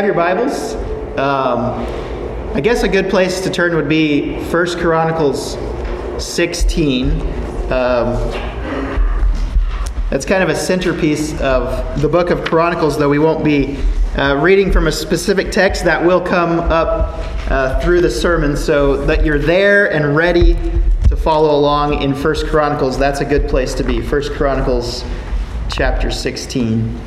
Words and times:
have 0.00 0.06
your 0.06 0.14
Bibles, 0.14 0.76
um, 1.18 1.76
I 2.54 2.60
guess 2.62 2.84
a 2.84 2.88
good 2.88 3.10
place 3.10 3.42
to 3.42 3.50
turn 3.50 3.76
would 3.76 3.86
be 3.86 4.42
First 4.44 4.78
Chronicles 4.78 5.58
16. 6.24 7.10
Um, 7.70 8.16
that's 10.08 10.24
kind 10.24 10.42
of 10.42 10.48
a 10.48 10.56
centerpiece 10.56 11.38
of 11.42 12.00
the 12.00 12.08
book 12.08 12.30
of 12.30 12.46
Chronicles, 12.46 12.96
though 12.96 13.10
we 13.10 13.18
won't 13.18 13.44
be 13.44 13.76
uh, 14.16 14.36
reading 14.36 14.72
from 14.72 14.86
a 14.86 14.92
specific 14.92 15.52
text 15.52 15.84
that 15.84 16.02
will 16.02 16.22
come 16.22 16.60
up 16.60 17.22
uh, 17.50 17.78
through 17.80 18.00
the 18.00 18.10
sermon 18.10 18.56
so 18.56 19.04
that 19.04 19.22
you're 19.22 19.38
there 19.38 19.92
and 19.92 20.16
ready 20.16 20.54
to 21.08 21.14
follow 21.14 21.54
along 21.54 22.00
in 22.00 22.14
First 22.14 22.46
Chronicles. 22.46 22.98
That's 22.98 23.20
a 23.20 23.26
good 23.26 23.50
place 23.50 23.74
to 23.74 23.84
be. 23.84 24.00
First 24.00 24.32
Chronicles 24.32 25.04
chapter 25.68 26.10
16. 26.10 26.98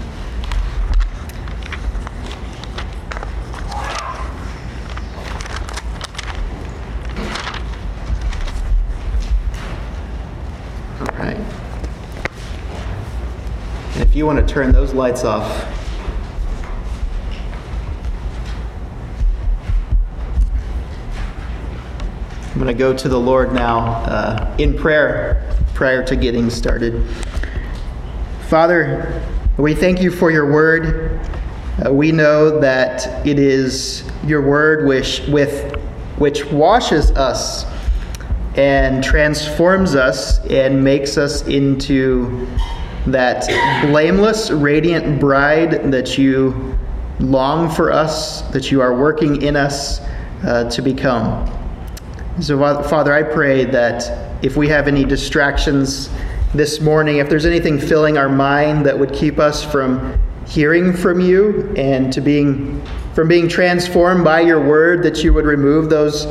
if 14.13 14.17
you 14.17 14.27
want 14.27 14.38
to 14.38 14.42
turn 14.53 14.71
those 14.71 14.93
lights 14.93 15.23
off. 15.23 15.49
I'm 22.52 22.59
going 22.59 22.67
to 22.67 22.75
go 22.75 22.95
to 22.95 23.09
the 23.09 23.20
Lord 23.20 23.52
now 23.52 23.80
uh, 23.80 24.55
in 24.59 24.77
prayer 24.77 25.58
prior 25.73 26.05
to 26.05 26.16
getting 26.16 26.52
started. 26.52 27.03
Father, 28.47 29.27
we 29.58 29.73
thank 29.73 30.00
you 30.03 30.11
for 30.11 30.30
your 30.30 30.52
word. 30.52 31.20
Uh, 31.83 31.92
we 31.92 32.11
know 32.11 32.59
that 32.59 33.25
it 33.25 33.39
is 33.39 34.08
your 34.23 34.44
word 34.44 34.88
which, 34.88 35.22
with, 35.30 35.75
which 36.20 36.45
washes 36.45 37.09
us 37.14 37.66
and 38.55 39.03
transforms 39.03 39.95
us 39.95 40.45
and 40.45 40.83
makes 40.83 41.17
us 41.17 41.42
into 41.47 42.47
that 43.07 43.47
blameless, 43.87 44.49
radiant 44.51 45.19
bride 45.19 45.91
that 45.91 46.17
you 46.17 46.77
long 47.19 47.69
for 47.69 47.91
us, 47.91 48.41
that 48.51 48.71
you 48.71 48.81
are 48.81 48.95
working 48.95 49.41
in 49.41 49.55
us 49.55 50.01
uh, 50.43 50.69
to 50.69 50.81
become. 50.81 51.49
So, 52.41 52.57
Father, 52.83 53.13
I 53.13 53.23
pray 53.23 53.65
that 53.65 54.43
if 54.43 54.57
we 54.57 54.67
have 54.69 54.87
any 54.87 55.05
distractions 55.05 56.09
this 56.53 56.81
morning, 56.81 57.17
if 57.17 57.29
there's 57.29 57.45
anything 57.45 57.79
filling 57.79 58.17
our 58.17 58.29
mind 58.29 58.85
that 58.85 58.97
would 58.97 59.13
keep 59.13 59.39
us 59.39 59.63
from 59.63 60.19
hearing 60.47 60.93
from 60.93 61.19
you 61.19 61.73
and 61.75 62.11
to 62.13 62.21
being 62.21 62.81
from 63.13 63.27
being 63.27 63.47
transformed 63.47 64.23
by 64.23 64.41
your 64.41 64.59
word 64.59 65.03
that 65.03 65.23
you 65.23 65.31
would 65.31 65.45
remove 65.45 65.89
those 65.89 66.25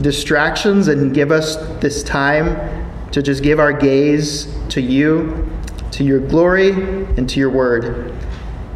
distractions 0.00 0.88
and 0.88 1.14
give 1.14 1.30
us 1.30 1.56
this 1.80 2.02
time 2.02 2.90
to 3.12 3.22
just 3.22 3.42
give 3.42 3.60
our 3.60 3.72
gaze 3.72 4.52
to 4.68 4.80
you 4.80 5.48
to 5.94 6.02
your 6.02 6.18
glory 6.18 6.70
and 6.72 7.28
to 7.30 7.38
your 7.38 7.50
word. 7.50 7.84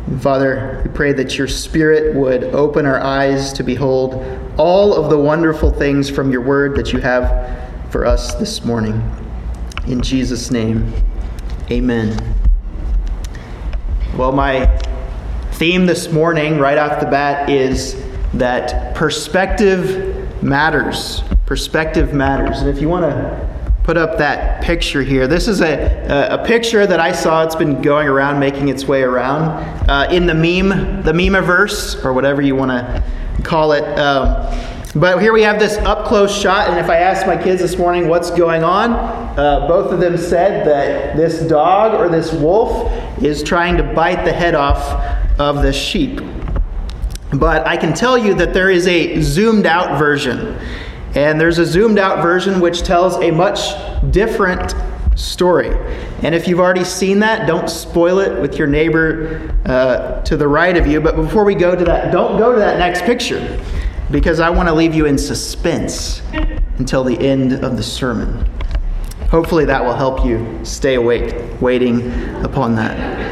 And 0.07 0.23
Father, 0.23 0.81
we 0.85 0.93
pray 0.93 1.13
that 1.15 1.37
your 1.37 1.49
Spirit 1.49 2.15
would 2.15 2.45
open 2.45 2.87
our 2.87 3.01
eyes 3.01 3.53
to 3.55 3.65
behold 3.65 4.25
all 4.57 4.95
of 4.95 5.11
the 5.11 5.19
wonderful 5.19 5.73
things 5.73 6.09
from 6.09 6.31
your 6.31 6.43
word 6.43 6.77
that 6.77 6.93
you 6.93 7.01
have 7.01 7.69
for 7.91 8.07
us 8.07 8.37
this 8.37 8.65
morning. 8.65 9.03
In 9.89 10.01
Jesus' 10.01 10.53
name, 10.53 10.93
amen. 11.73 12.17
Well, 14.17 14.31
my 14.31 14.67
theme 15.55 15.87
this 15.87 16.13
morning, 16.13 16.61
right 16.61 16.79
off 16.79 17.01
the 17.01 17.07
bat, 17.07 17.51
is 17.51 18.01
that 18.35 18.95
perspective 18.95 20.41
matters. 20.41 21.25
Perspective 21.47 22.15
matters. 22.15 22.61
And 22.61 22.69
if 22.69 22.81
you 22.81 22.89
want 22.89 23.07
to 23.07 23.48
put 23.89 23.97
up 23.97 24.19
that 24.19 24.63
picture 24.63 25.03
here. 25.03 25.27
This 25.27 25.49
is 25.49 25.63
a, 25.63 26.29
a, 26.31 26.45
picture 26.47 26.87
that 26.87 27.01
I 27.01 27.11
saw. 27.11 27.43
It's 27.45 27.55
been 27.55 27.81
going 27.81 28.07
around, 28.07 28.39
making 28.39 28.69
its 28.69 28.85
way 28.85 29.01
around 29.01 29.49
uh, 29.89 30.07
in 30.11 30.27
the 30.27 30.35
meme, 30.35 31.03
the 31.05 31.13
memeverse, 31.13 32.05
or 32.05 32.13
whatever 32.13 32.43
you 32.43 32.55
want 32.55 32.71
to 32.71 33.03
call 33.45 33.73
it. 33.73 33.85
Um, 33.99 34.45
but 34.95 35.23
here 35.23 35.33
we 35.33 35.41
have 35.41 35.59
this 35.59 35.79
up 35.79 36.07
close 36.07 36.39
shot, 36.39 36.69
and 36.69 36.79
if 36.79 36.91
I 36.91 36.97
asked 36.97 37.27
my 37.27 37.43
kids 37.43 37.63
this 37.63 37.79
morning 37.79 38.09
what's 38.09 38.31
going 38.31 38.63
on, 38.63 38.91
uh, 38.93 39.67
both 39.67 39.91
of 39.91 40.01
them 40.01 40.19
said 40.19 40.67
that 40.67 41.17
this 41.17 41.41
dog 41.49 41.99
or 41.99 42.11
this 42.11 42.31
wolf 42.31 42.93
is 43.23 43.43
trying 43.43 43.79
to 43.79 43.83
bite 43.83 44.23
the 44.27 44.35
head 44.35 44.55
off 44.55 44.83
of 45.41 45.63
the 45.63 45.73
sheep. 45.73 46.21
But 47.33 47.67
I 47.67 47.79
can 47.79 47.95
tell 47.95 48.19
you 48.19 48.35
that 48.35 48.53
there 48.53 48.69
is 48.69 48.87
a 48.87 49.23
zoomed 49.23 49.65
out 49.65 49.99
version. 49.99 50.59
And 51.15 51.41
there's 51.41 51.59
a 51.59 51.67
zoomed 51.67 51.99
out 51.99 52.23
version 52.23 52.61
which 52.61 52.83
tells 52.83 53.17
a 53.17 53.31
much 53.31 53.73
different 54.13 54.75
story. 55.15 55.71
And 56.23 56.35
if 56.35 56.47
you've 56.47 56.61
already 56.61 56.85
seen 56.85 57.19
that, 57.21 57.47
don't 57.47 57.69
spoil 57.69 58.21
it 58.21 58.41
with 58.41 58.57
your 58.57 58.67
neighbor 58.67 59.55
uh, 59.67 60.21
to 60.23 60.37
the 60.37 60.47
right 60.47 60.77
of 60.77 60.87
you. 60.87 61.01
But 61.01 61.17
before 61.17 61.45
we 61.45 61.55
go 61.55 61.75
to 61.75 61.85
that, 61.85 62.13
don't 62.13 62.39
go 62.39 62.53
to 62.53 62.59
that 62.59 62.79
next 62.79 63.03
picture 63.03 63.61
because 64.11 64.41
I 64.41 64.51
want 64.51 64.69
to 64.69 64.75
leave 64.75 64.95
you 64.95 65.07
in 65.07 65.19
suspense 65.19 66.23
until 66.79 67.05
the 67.05 67.19
end 67.19 67.53
of 67.65 67.77
the 67.77 67.83
sermon. 67.83 68.49
Hopefully, 69.31 69.67
that 69.67 69.85
will 69.85 69.95
help 69.95 70.25
you 70.25 70.61
stay 70.65 70.95
awake, 70.95 71.61
waiting 71.61 72.11
upon 72.45 72.75
that. 72.77 73.29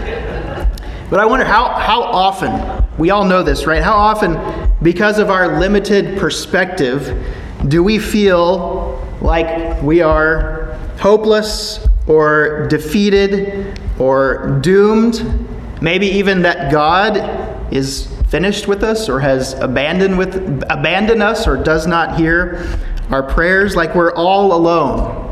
But 1.08 1.20
I 1.20 1.24
wonder 1.24 1.46
how, 1.46 1.68
how 1.68 2.02
often, 2.02 2.84
we 2.98 3.10
all 3.10 3.24
know 3.24 3.42
this, 3.42 3.64
right? 3.66 3.82
How 3.82 3.94
often, 3.94 4.70
because 4.82 5.18
of 5.18 5.30
our 5.30 5.58
limited 5.58 6.18
perspective, 6.18 7.24
do 7.68 7.82
we 7.82 7.98
feel 7.98 9.02
like 9.20 9.82
we 9.82 10.00
are 10.00 10.78
hopeless 10.98 11.86
or 12.06 12.66
defeated 12.68 13.80
or 13.98 14.58
doomed? 14.60 15.48
Maybe 15.80 16.06
even 16.06 16.42
that 16.42 16.70
God 16.70 17.72
is 17.72 18.06
finished 18.28 18.66
with 18.66 18.82
us 18.82 19.08
or 19.08 19.20
has 19.20 19.54
abandoned 19.54 20.18
with 20.18 20.64
abandoned 20.68 21.22
us 21.22 21.46
or 21.46 21.56
does 21.56 21.86
not 21.86 22.18
hear 22.18 22.66
our 23.10 23.22
prayers 23.22 23.76
like 23.76 23.94
we're 23.94 24.14
all 24.14 24.52
alone. 24.52 25.22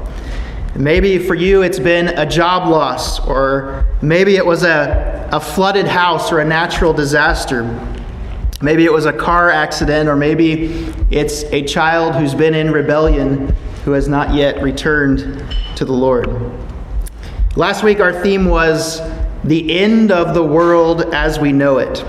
Maybe 0.76 1.18
for 1.18 1.34
you 1.34 1.62
it's 1.62 1.78
been 1.78 2.08
a 2.08 2.26
job 2.26 2.68
loss 2.68 3.24
or 3.26 3.86
maybe 4.02 4.36
it 4.36 4.44
was 4.44 4.64
a, 4.64 5.28
a 5.32 5.40
flooded 5.40 5.86
house 5.86 6.32
or 6.32 6.40
a 6.40 6.44
natural 6.44 6.92
disaster. 6.92 7.62
Maybe 8.64 8.86
it 8.86 8.92
was 8.92 9.04
a 9.04 9.12
car 9.12 9.50
accident, 9.50 10.08
or 10.08 10.16
maybe 10.16 10.86
it's 11.10 11.42
a 11.52 11.62
child 11.66 12.14
who's 12.14 12.34
been 12.34 12.54
in 12.54 12.72
rebellion 12.72 13.54
who 13.84 13.90
has 13.90 14.08
not 14.08 14.32
yet 14.32 14.62
returned 14.62 15.44
to 15.76 15.84
the 15.84 15.92
Lord. 15.92 16.30
Last 17.56 17.84
week, 17.84 18.00
our 18.00 18.22
theme 18.22 18.46
was 18.46 19.02
the 19.44 19.78
end 19.78 20.10
of 20.10 20.32
the 20.32 20.42
world 20.42 21.14
as 21.14 21.38
we 21.38 21.52
know 21.52 21.76
it. 21.76 22.02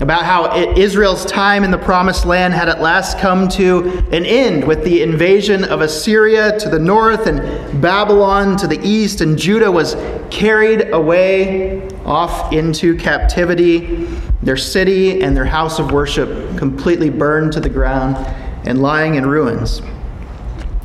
About 0.00 0.24
how 0.24 0.56
Israel's 0.78 1.26
time 1.26 1.62
in 1.62 1.70
the 1.70 1.76
promised 1.76 2.24
land 2.24 2.54
had 2.54 2.70
at 2.70 2.80
last 2.80 3.18
come 3.18 3.46
to 3.50 3.90
an 4.12 4.24
end 4.24 4.66
with 4.66 4.84
the 4.84 5.02
invasion 5.02 5.62
of 5.62 5.82
Assyria 5.82 6.58
to 6.58 6.70
the 6.70 6.78
north 6.78 7.26
and 7.26 7.82
Babylon 7.82 8.56
to 8.56 8.66
the 8.66 8.80
east, 8.82 9.20
and 9.20 9.38
Judah 9.38 9.70
was 9.70 9.94
carried 10.30 10.88
away 10.94 11.86
off 12.04 12.52
into 12.52 12.96
captivity 12.96 14.08
their 14.42 14.56
city 14.56 15.22
and 15.22 15.36
their 15.36 15.44
house 15.44 15.78
of 15.78 15.92
worship 15.92 16.58
completely 16.58 17.08
burned 17.10 17.52
to 17.52 17.60
the 17.60 17.68
ground 17.68 18.16
and 18.66 18.82
lying 18.82 19.14
in 19.14 19.26
ruins. 19.26 19.80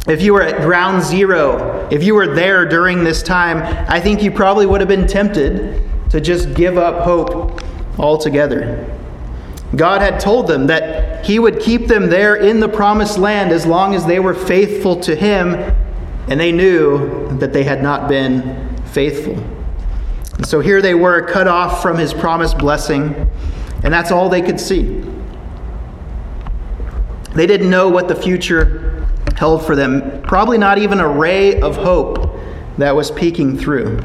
If 0.07 0.21
you 0.21 0.33
were 0.33 0.43
at 0.43 0.61
ground 0.61 1.03
zero, 1.03 1.87
if 1.91 2.03
you 2.03 2.15
were 2.15 2.33
there 2.33 2.65
during 2.65 3.03
this 3.03 3.21
time, 3.23 3.57
I 3.89 3.99
think 3.99 4.21
you 4.21 4.31
probably 4.31 4.65
would 4.65 4.79
have 4.79 4.87
been 4.87 5.07
tempted 5.07 5.83
to 6.11 6.21
just 6.21 6.53
give 6.53 6.77
up 6.77 7.03
hope 7.03 7.61
altogether. 7.99 8.93
God 9.75 10.01
had 10.01 10.19
told 10.19 10.47
them 10.47 10.67
that 10.67 11.25
He 11.25 11.39
would 11.39 11.59
keep 11.59 11.87
them 11.87 12.09
there 12.09 12.35
in 12.35 12.59
the 12.61 12.69
promised 12.69 13.17
land 13.17 13.51
as 13.51 13.65
long 13.65 13.95
as 13.95 14.05
they 14.05 14.19
were 14.19 14.33
faithful 14.33 14.97
to 15.01 15.15
Him, 15.15 15.55
and 16.29 16.39
they 16.39 16.53
knew 16.53 17.27
that 17.39 17.51
they 17.51 17.63
had 17.63 17.83
not 17.83 18.07
been 18.07 18.77
faithful. 18.85 19.35
And 20.37 20.45
so 20.45 20.59
here 20.59 20.81
they 20.81 20.93
were, 20.93 21.21
cut 21.21 21.47
off 21.47 21.81
from 21.81 21.97
his 21.97 22.13
promised 22.13 22.57
blessing, 22.57 23.29
and 23.83 23.93
that's 23.93 24.11
all 24.11 24.29
they 24.29 24.41
could 24.41 24.59
see. 24.59 25.03
They 27.33 27.47
didn't 27.47 27.69
know 27.69 27.89
what 27.89 28.07
the 28.07 28.15
future 28.15 29.07
held 29.35 29.65
for 29.65 29.75
them, 29.75 30.21
probably 30.23 30.57
not 30.57 30.77
even 30.77 30.99
a 30.99 31.07
ray 31.07 31.59
of 31.61 31.75
hope 31.75 32.39
that 32.77 32.95
was 32.95 33.11
peeking 33.11 33.57
through. 33.57 33.99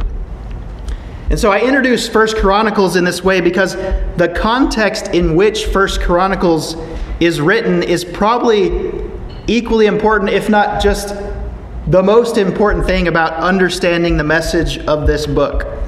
And 1.31 1.38
so 1.38 1.50
I 1.50 1.61
introduced 1.61 2.12
First 2.12 2.37
Chronicles 2.37 2.96
in 2.96 3.05
this 3.05 3.25
way 3.25 3.40
because 3.40 3.75
the 3.75 4.35
context 4.37 5.08
in 5.08 5.35
which 5.35 5.67
First 5.67 6.02
Chronicles 6.02 6.76
is 7.20 7.40
written 7.40 7.82
is 7.82 8.05
probably 8.05 9.00
equally 9.46 9.87
important, 9.87 10.31
if 10.31 10.50
not 10.50 10.82
just 10.82 11.14
the 11.87 12.02
most 12.02 12.37
important 12.37 12.85
thing 12.85 13.08
about 13.08 13.32
understanding 13.35 14.17
the 14.17 14.25
message 14.25 14.78
of 14.81 15.06
this 15.06 15.26
book. 15.26 15.81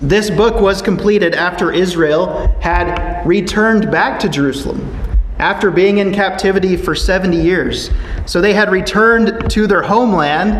This 0.00 0.28
book 0.28 0.60
was 0.60 0.82
completed 0.82 1.34
after 1.34 1.72
Israel 1.72 2.54
had 2.60 3.26
returned 3.26 3.90
back 3.90 4.20
to 4.20 4.28
Jerusalem 4.28 4.94
after 5.38 5.70
being 5.70 5.98
in 5.98 6.12
captivity 6.12 6.76
for 6.76 6.94
70 6.94 7.36
years. 7.36 7.90
So 8.26 8.40
they 8.40 8.52
had 8.52 8.70
returned 8.70 9.50
to 9.50 9.66
their 9.66 9.82
homeland, 9.82 10.52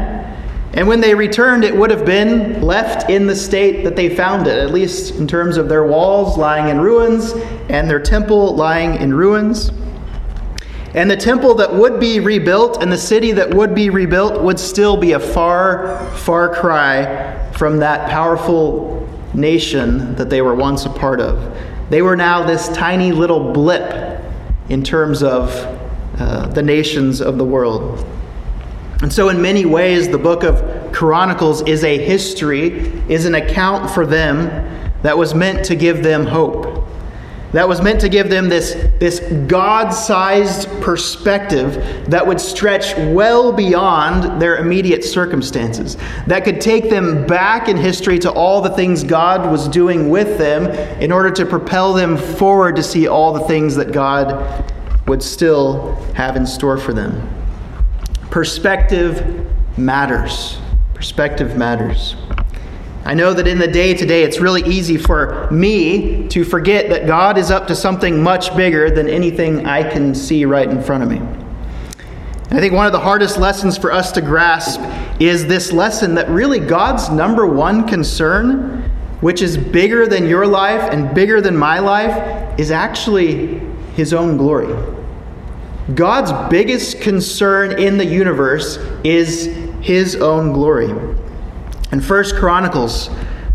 and 0.75 0.89
when 0.89 1.01
they 1.01 1.15
returned, 1.15 1.65
it 1.65 1.75
would 1.75 1.91
have 1.91 2.05
been 2.05 2.63
left 2.63 3.11
in 3.11 3.27
the 3.27 3.37
state 3.37 3.85
that 3.85 3.95
they 3.95 4.15
found 4.15 4.47
it, 4.47 4.59
at 4.59 4.73
least 4.73 5.15
in 5.17 5.27
terms 5.27 5.57
of 5.59 5.69
their 5.69 5.85
walls 5.85 6.37
lying 6.39 6.69
in 6.69 6.81
ruins 6.81 7.33
and 7.69 7.89
their 7.89 8.01
temple 8.01 8.55
lying 8.55 8.97
in 8.97 9.13
ruins. 9.13 9.71
And 10.95 11.11
the 11.11 11.17
temple 11.17 11.55
that 11.57 11.75
would 11.75 12.01
be 12.01 12.21
rebuilt 12.21 12.83
and 12.83 12.91
the 12.91 12.99
city 12.99 13.33
that 13.33 13.53
would 13.53 13.75
be 13.75 13.91
rebuilt 13.91 14.43
would 14.43 14.59
still 14.59 14.97
be 14.97 15.13
a 15.13 15.21
far, 15.21 16.07
far 16.17 16.55
cry 16.55 17.51
from 17.53 17.79
that 17.79 18.11
powerful 18.11 19.06
nation 19.37 20.15
that 20.17 20.31
they 20.31 20.43
were 20.43 20.55
once 20.55 20.87
a 20.87 20.91
part 20.91 21.21
of. 21.21 21.57
They 21.91 22.03
were 22.03 22.17
now 22.17 22.45
this 22.45 22.69
tiny 22.69 23.13
little 23.13 23.53
blip 23.53 24.23
in 24.69 24.83
terms 24.83 25.23
of 25.23 25.51
uh, 26.19 26.47
the 26.49 26.63
nations 26.63 27.21
of 27.21 27.39
the 27.39 27.45
world. 27.45 28.05
And 29.03 29.13
so, 29.13 29.29
in 29.29 29.41
many 29.41 29.67
ways, 29.67 30.09
the 30.09 30.19
book 30.19 30.43
of 30.43 30.93
Chronicles 30.93 31.63
is 31.63 31.85
a 31.85 31.99
history, 31.99 32.71
is 33.09 33.27
an 33.27 33.35
account 33.35 33.91
for 33.91 34.07
them 34.07 34.47
that 35.03 35.17
was 35.17 35.35
meant 35.35 35.65
to 35.67 35.77
give 35.77 36.03
them 36.03 36.27
hope 36.27 36.76
that 37.57 37.67
was 37.67 37.81
meant 37.81 37.99
to 38.03 38.11
give 38.11 38.29
them 38.29 38.51
this, 38.51 38.75
this 38.99 39.21
God 39.47 39.89
sized 39.89 40.69
perspective 40.83 41.75
that 42.07 42.27
would 42.27 42.39
stretch 42.39 42.95
well 43.15 43.51
beyond 43.51 44.39
their 44.43 44.59
immediate 44.59 45.03
circumstances, 45.03 45.97
that 46.27 46.45
could 46.45 46.61
take 46.61 46.91
them 46.91 47.27
back 47.27 47.69
in 47.71 47.79
history 47.79 48.19
to 48.19 48.31
all 48.31 48.61
the 48.61 48.69
things 48.69 49.03
God 49.03 49.51
was 49.51 49.69
doing 49.69 50.11
with 50.11 50.37
them 50.37 50.67
in 51.01 51.11
order 51.11 51.31
to 51.31 51.47
propel 51.47 51.95
them 51.95 52.19
forward 52.19 52.77
to 52.77 52.83
see 52.83 53.09
all 53.09 53.33
the 53.33 53.45
things 53.49 53.75
that 53.77 53.91
God 53.91 54.71
would 55.09 55.23
still 55.23 55.95
have 56.13 56.37
in 56.37 56.47
store 56.47 56.77
for 56.77 56.93
them. 56.93 57.27
Perspective 58.29 59.49
matters. 59.79 60.59
Perspective 60.93 61.57
matters. 61.57 62.17
I 63.07 63.15
know 63.15 63.33
that 63.33 63.47
in 63.47 63.61
the 63.61 63.69
day 63.69 63.95
to 63.95 64.05
day, 64.05 64.25
it's 64.25 64.41
really 64.41 64.65
easy 64.65 64.97
for 64.97 65.49
me 65.53 66.27
to 66.27 66.45
forget 66.45 66.89
that 66.89 67.07
God 67.07 67.39
is 67.39 67.53
up 67.53 67.69
to 67.69 67.77
something 67.77 68.21
much 68.21 68.55
bigger 68.57 68.91
than 68.91 69.09
anything 69.09 69.65
I 69.65 69.89
can 69.89 70.13
see 70.13 70.45
right 70.45 70.69
in 70.69 70.83
front 70.83 71.05
of 71.05 71.09
me. 71.09 71.21
I 72.51 72.59
think 72.59 72.73
one 72.73 72.85
of 72.85 72.91
the 72.91 72.99
hardest 72.99 73.39
lessons 73.39 73.79
for 73.79 73.93
us 73.93 74.11
to 74.13 74.21
grasp 74.21 74.81
is 75.21 75.47
this 75.47 75.71
lesson 75.71 76.17
that 76.17 76.29
really 76.29 76.59
God's 76.59 77.09
number 77.09 77.47
one 77.47 77.87
concern, 77.87 78.91
which 79.21 79.41
is 79.41 79.57
bigger 79.57 80.09
than 80.09 80.29
your 80.29 80.45
life 80.45 80.93
and 80.93 81.15
bigger 81.15 81.41
than 81.41 81.57
my 81.57 81.79
life, 81.79 82.59
is 82.59 82.73
actually 82.73 83.61
His 83.95 84.13
own 84.13 84.37
glory. 84.37 84.75
God's 85.95 86.33
biggest 86.51 87.01
concern 87.01 87.79
in 87.79 87.99
the 87.99 88.05
universe 88.05 88.79
is 89.05 89.47
His 89.81 90.17
own 90.17 90.53
glory. 90.53 90.93
And 91.97 92.05
First 92.05 92.37
Chronicles, 92.37 93.09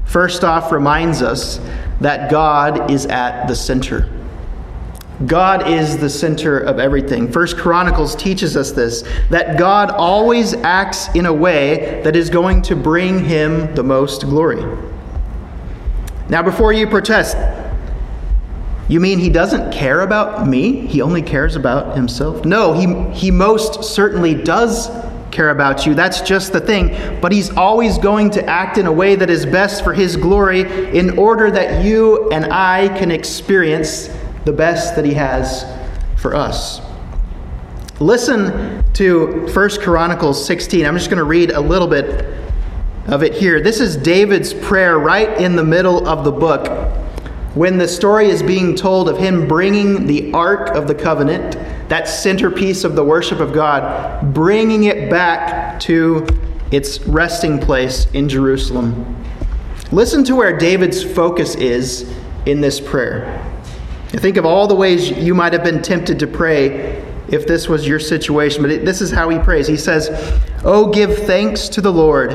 first 0.03 0.43
off, 0.43 0.71
reminds 0.71 1.21
us 1.21 1.59
that 1.99 2.31
God 2.31 2.89
is 2.89 3.05
at 3.05 3.45
the 3.45 3.55
center. 3.55 4.09
God 5.27 5.67
is 5.67 5.99
the 5.99 6.09
center 6.09 6.57
of 6.57 6.79
everything. 6.79 7.31
First 7.31 7.55
Chronicles 7.55 8.15
teaches 8.15 8.57
us 8.57 8.71
this 8.71 9.03
that 9.29 9.59
God 9.59 9.91
always 9.91 10.55
acts 10.55 11.13
in 11.13 11.27
a 11.27 11.33
way 11.33 12.01
that 12.03 12.15
is 12.15 12.31
going 12.31 12.63
to 12.63 12.75
bring 12.75 13.23
him 13.23 13.75
the 13.75 13.83
most 13.83 14.21
glory. 14.23 14.65
Now, 16.27 16.41
before 16.41 16.73
you 16.73 16.87
protest, 16.87 17.37
you 18.87 18.99
mean 18.99 19.19
he 19.19 19.29
doesn't 19.29 19.71
care 19.71 20.01
about 20.01 20.47
me? 20.47 20.87
He 20.87 21.03
only 21.03 21.21
cares 21.21 21.55
about 21.55 21.95
himself? 21.95 22.43
No, 22.43 22.73
he, 22.73 23.11
he 23.15 23.29
most 23.29 23.83
certainly 23.83 24.33
does 24.33 24.89
care 25.31 25.49
about 25.49 25.85
you. 25.85 25.93
That's 25.95 26.21
just 26.21 26.53
the 26.53 26.59
thing. 26.59 27.19
But 27.21 27.31
He's 27.31 27.49
always 27.51 27.97
going 27.97 28.31
to 28.31 28.45
act 28.45 28.77
in 28.77 28.85
a 28.85 28.91
way 28.91 29.15
that 29.15 29.29
is 29.29 29.45
best 29.45 29.83
for 29.83 29.93
His 29.93 30.15
glory 30.15 30.61
in 30.97 31.17
order 31.17 31.49
that 31.51 31.83
you 31.83 32.29
and 32.31 32.45
I 32.45 32.87
can 32.97 33.11
experience 33.11 34.09
the 34.45 34.51
best 34.51 34.95
that 34.95 35.05
He 35.05 35.13
has 35.13 35.65
for 36.17 36.35
us. 36.35 36.81
Listen 37.99 38.83
to 38.93 39.47
1 39.53 39.69
Chronicles 39.81 40.43
16. 40.45 40.85
I'm 40.85 40.95
just 40.95 41.09
going 41.09 41.17
to 41.17 41.23
read 41.23 41.51
a 41.51 41.61
little 41.61 41.87
bit 41.87 42.25
of 43.07 43.23
it 43.23 43.33
here. 43.33 43.61
This 43.61 43.79
is 43.79 43.95
David's 43.95 44.53
prayer 44.53 44.97
right 44.97 45.39
in 45.39 45.55
the 45.55 45.63
middle 45.63 46.07
of 46.07 46.23
the 46.23 46.31
book 46.31 47.00
when 47.53 47.77
the 47.77 47.87
story 47.87 48.29
is 48.29 48.41
being 48.41 48.75
told 48.75 49.09
of 49.09 49.17
him 49.17 49.47
bringing 49.47 50.07
the 50.07 50.31
Ark 50.33 50.69
of 50.69 50.87
the 50.87 50.95
Covenant 50.95 51.57
that 51.89 52.07
centerpiece 52.07 52.85
of 52.85 52.95
the 52.95 53.03
worship 53.03 53.39
of 53.39 53.51
God, 53.51 54.33
bringing 54.33 54.85
it 54.85 55.09
back 55.09 55.79
to 55.81 56.25
its 56.71 57.01
resting 57.01 57.59
place 57.59 58.05
in 58.13 58.29
Jerusalem. 58.29 59.21
Listen 59.91 60.23
to 60.23 60.35
where 60.35 60.57
David's 60.57 61.03
focus 61.03 61.55
is 61.55 62.09
in 62.45 62.61
this 62.61 62.79
prayer. 62.79 63.45
think 64.07 64.37
of 64.37 64.45
all 64.45 64.67
the 64.67 64.75
ways 64.75 65.09
you 65.09 65.35
might 65.35 65.51
have 65.51 65.65
been 65.65 65.81
tempted 65.81 66.17
to 66.19 66.27
pray 66.27 67.03
if 67.27 67.45
this 67.45 67.67
was 67.67 67.87
your 67.87 67.99
situation, 67.99 68.61
but 68.61 68.71
it, 68.71 68.85
this 68.85 69.01
is 69.01 69.11
how 69.11 69.29
he 69.29 69.39
prays. 69.39 69.67
He 69.67 69.77
says, 69.77 70.09
Oh, 70.63 70.91
give 70.91 71.17
thanks 71.25 71.67
to 71.69 71.81
the 71.81 71.91
Lord, 71.91 72.31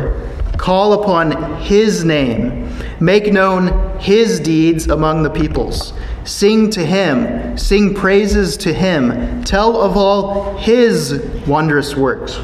call 0.59 1.03
upon 1.03 1.61
his 1.61 2.05
name, 2.05 2.69
make 3.01 3.33
known 3.33 3.99
his 3.99 4.41
deeds 4.41 4.89
among 4.89 5.23
the 5.23 5.31
peoples. 5.31 5.93
Sing 6.25 6.71
to 6.71 6.85
him, 6.85 7.57
sing 7.57 7.95
praises 7.95 8.57
to 8.59 8.73
him, 8.73 9.45
tell 9.45 9.81
of 9.81 9.97
all 9.97 10.57
his 10.57 11.23
wondrous 11.47 11.95
works. 11.95 12.41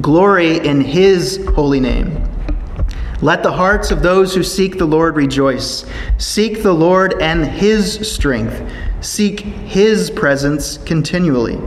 Glory 0.00 0.58
in 0.66 0.80
his 0.80 1.44
holy 1.54 1.80
name. 1.80 2.22
Let 3.22 3.42
the 3.42 3.52
hearts 3.52 3.90
of 3.90 4.02
those 4.02 4.34
who 4.34 4.42
seek 4.42 4.76
the 4.76 4.84
Lord 4.84 5.16
rejoice. 5.16 5.86
Seek 6.18 6.62
the 6.62 6.74
Lord 6.74 7.20
and 7.22 7.46
his 7.46 8.12
strength. 8.12 8.62
Seek 9.00 9.40
his 9.40 10.10
presence 10.10 10.76
continually. 10.78 11.58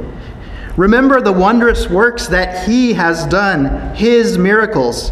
Remember 0.80 1.19
the 1.19 1.33
wondrous 1.33 1.90
works 1.90 2.28
that 2.28 2.66
he 2.66 2.94
has 2.94 3.26
done, 3.26 3.94
his 3.95 4.38
miracles, 4.38 5.12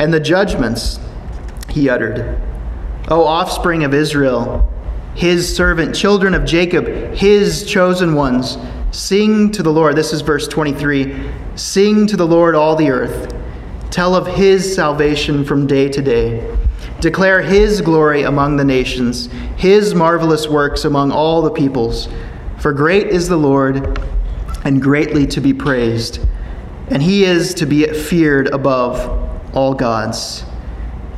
and 0.00 0.12
the 0.12 0.18
judgments 0.18 0.98
he 1.68 1.88
uttered. 1.88 2.36
O 3.06 3.22
offspring 3.22 3.84
of 3.84 3.94
Israel, 3.94 4.68
his 5.14 5.54
servant, 5.54 5.94
children 5.94 6.34
of 6.34 6.44
Jacob, 6.44 6.88
his 7.14 7.64
chosen 7.70 8.16
ones, 8.16 8.58
sing 8.90 9.52
to 9.52 9.62
the 9.62 9.70
Lord. 9.70 9.94
This 9.94 10.12
is 10.12 10.22
verse 10.22 10.48
23. 10.48 11.30
Sing 11.54 12.08
to 12.08 12.16
the 12.16 12.26
Lord, 12.26 12.56
all 12.56 12.74
the 12.74 12.90
earth. 12.90 13.32
Tell 13.92 14.16
of 14.16 14.26
his 14.26 14.74
salvation 14.74 15.44
from 15.44 15.68
day 15.68 15.88
to 15.88 16.02
day. 16.02 16.52
Declare 16.98 17.42
his 17.42 17.80
glory 17.80 18.24
among 18.24 18.56
the 18.56 18.64
nations, 18.64 19.28
his 19.56 19.94
marvelous 19.94 20.48
works 20.48 20.84
among 20.84 21.12
all 21.12 21.42
the 21.42 21.52
peoples. 21.52 22.08
For 22.58 22.72
great 22.72 23.06
is 23.06 23.28
the 23.28 23.36
Lord, 23.36 23.96
and 24.64 24.80
greatly 24.80 25.26
to 25.26 25.40
be 25.40 25.52
praised, 25.52 26.20
and 26.88 27.02
he 27.02 27.24
is 27.24 27.54
to 27.54 27.66
be 27.66 27.86
feared 27.86 28.48
above 28.48 29.54
all 29.54 29.74
gods. 29.74 30.44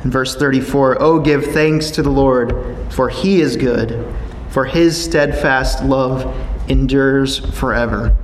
In 0.03 0.11
verse 0.11 0.35
34, 0.35 1.01
Oh, 1.01 1.19
give 1.19 1.45
thanks 1.47 1.91
to 1.91 2.03
the 2.03 2.09
Lord, 2.09 2.53
for 2.91 3.09
he 3.09 3.41
is 3.41 3.57
good, 3.57 4.05
for 4.49 4.65
his 4.65 5.01
steadfast 5.01 5.83
love 5.83 6.35
endures 6.69 7.39
forever. 7.57 8.15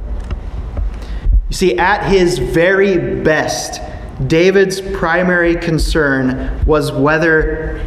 You 1.50 1.56
see, 1.56 1.78
at 1.78 2.10
his 2.10 2.38
very 2.38 3.22
best, 3.24 3.82
David's 4.28 4.82
primary 4.82 5.56
concern 5.56 6.64
was 6.66 6.92
whether 6.92 7.86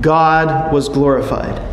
God 0.00 0.72
was 0.72 0.88
glorified 0.88 1.71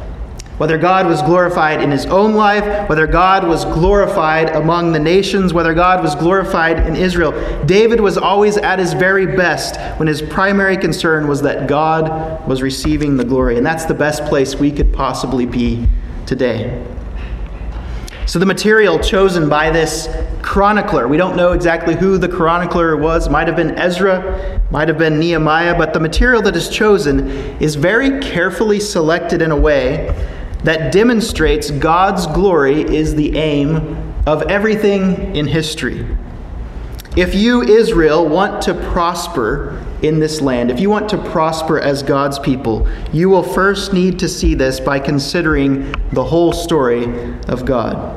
whether 0.60 0.78
God 0.78 1.08
was 1.08 1.22
glorified 1.22 1.82
in 1.82 1.90
his 1.90 2.06
own 2.08 2.34
life, 2.34 2.90
whether 2.90 3.08
God 3.08 3.48
was 3.48 3.64
glorified 3.64 4.50
among 4.50 4.92
the 4.92 5.00
nations, 5.00 5.54
whether 5.54 5.74
God 5.74 6.04
was 6.04 6.16
glorified 6.16 6.86
in 6.86 6.98
Israel. 6.98 7.32
David 7.66 8.02
was 8.02 8.18
always 8.18 8.58
at 8.58 8.78
his 8.78 8.92
very 8.92 9.26
best 9.26 9.80
when 9.98 10.10
his 10.10 10.22
primary 10.22 10.76
concern 10.76 11.30
was 11.30 11.42
that 11.44 11.70
God 11.70 12.46
was 12.46 12.62
receiving 12.62 13.16
the 13.16 13.24
glory. 13.24 13.56
And 13.56 13.66
that's 13.66 13.86
the 13.86 13.94
best 13.94 14.26
place 14.26 14.54
we 14.54 14.70
could 14.70 14.92
possibly 14.92 15.46
be 15.46 15.88
today. 16.26 16.86
So, 18.26 18.38
the 18.38 18.46
material 18.46 19.00
chosen 19.00 19.48
by 19.48 19.72
this 19.72 20.10
chronicler, 20.42 21.08
we 21.08 21.16
don't 21.16 21.38
know 21.38 21.54
exactly 21.54 21.96
who 21.96 22.18
the 22.18 22.28
chronicler 22.28 22.98
was. 22.98 23.30
Might 23.30 23.48
have 23.48 23.56
been 23.56 23.72
Ezra, 23.72 24.62
might 24.72 24.90
have 24.90 24.98
been 24.98 25.20
Nehemiah, 25.20 25.76
but 25.76 25.94
the 25.94 26.00
material 26.02 26.42
that 26.44 26.56
is 26.56 26.70
chosen 26.70 27.30
is 27.62 27.76
very 27.76 28.20
carefully 28.20 28.80
selected 28.82 29.42
in 29.42 29.52
a 29.52 29.58
way 29.58 30.14
that 30.64 30.92
demonstrates 30.92 31.72
God's 31.72 32.28
glory 32.28 32.82
is 32.82 33.16
the 33.16 33.38
aim 33.38 34.14
of 34.28 34.44
everything 34.44 35.36
in 35.36 35.48
history. 35.48 36.06
If 37.16 37.34
you, 37.34 37.64
Israel, 37.64 38.28
want 38.28 38.62
to 38.64 38.74
prosper 38.92 39.84
in 40.02 40.20
this 40.20 40.42
land, 40.42 40.70
if 40.70 40.80
you 40.80 40.90
want 40.90 41.10
to 41.10 41.18
prosper 41.18 41.80
as 41.80 42.04
God's 42.04 42.38
people, 42.40 42.88
you 43.12 43.30
will 43.30 43.44
first 43.44 43.94
need 43.94 44.20
to 44.20 44.30
see 44.30 44.54
this 44.54 44.80
by 44.80 45.00
considering 45.00 45.92
the 46.12 46.24
whole 46.24 46.54
story 46.54 47.06
of 47.48 47.66
God. 47.66 48.16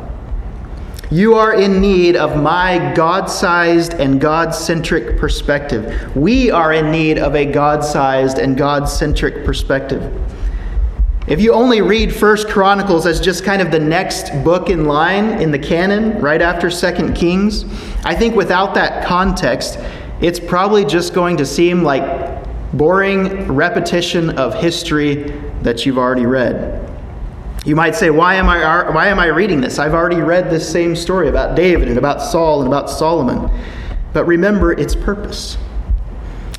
You 1.11 1.35
are 1.35 1.55
in 1.55 1.81
need 1.81 2.17
of 2.17 2.41
my 2.41 2.93
God 2.95 3.27
sized 3.27 3.95
and 3.95 4.21
God 4.21 4.55
centric 4.55 5.19
perspective. 5.19 6.17
We 6.17 6.51
are 6.51 6.73
in 6.73 6.91
need 6.91 7.19
of 7.19 7.35
a 7.35 7.45
God 7.45 7.85
sized 7.85 8.39
and 8.39 8.57
God 8.57 8.87
centric 8.87 9.45
perspective. 9.45 10.03
If 11.29 11.41
you 11.41 11.53
only 11.53 11.83
read 11.83 12.13
First 12.13 12.49
Chronicles 12.49 13.07
as 13.07 13.21
just 13.21 13.45
kind 13.45 13.63
of 13.63 13.71
the 13.71 13.79
next 13.79 14.31
book 14.43 14.69
in 14.69 14.87
line 14.87 15.41
in 15.41 15.53
the 15.53 15.59
canon, 15.59 16.21
right 16.21 16.43
after 16.43 16.69
Second 16.69 17.15
Kings, 17.15 17.65
I 18.05 18.13
think 18.17 18.35
without 18.35 18.75
that 18.75 19.07
context, 19.07 19.79
it's 20.21 20.41
probably 20.41 20.85
just 20.85 21.15
going 21.15 21.37
to 21.37 21.47
seem 21.47 21.85
like 21.85 22.43
boring 22.73 23.47
repetition 23.53 24.31
of 24.37 24.55
history 24.55 25.31
that 25.63 25.87
you've 25.87 25.99
already 25.99 26.27
read. 26.27 26.81
You 27.65 27.77
might 27.77 27.95
say, 27.95 28.11
why 28.11 28.35
am, 28.35 28.49
I, 28.49 28.91
why 28.91 29.07
am 29.07 29.21
I 29.21 29.27
reading 29.27 29.61
this? 29.61 29.79
I've 29.79 29.95
already 29.95 30.21
read 30.21 30.51
this 30.51 30.69
same 30.69 30.97
story 30.97 31.29
about 31.29 31.55
David 31.55 31.87
and 31.87 31.99
about 31.99 32.21
Saul 32.21 32.63
and 32.63 32.67
about 32.67 32.91
Solomon. 32.91 33.49
But 34.13 34.25
remember 34.25 34.73
its 34.73 34.97
purpose. 34.97 35.57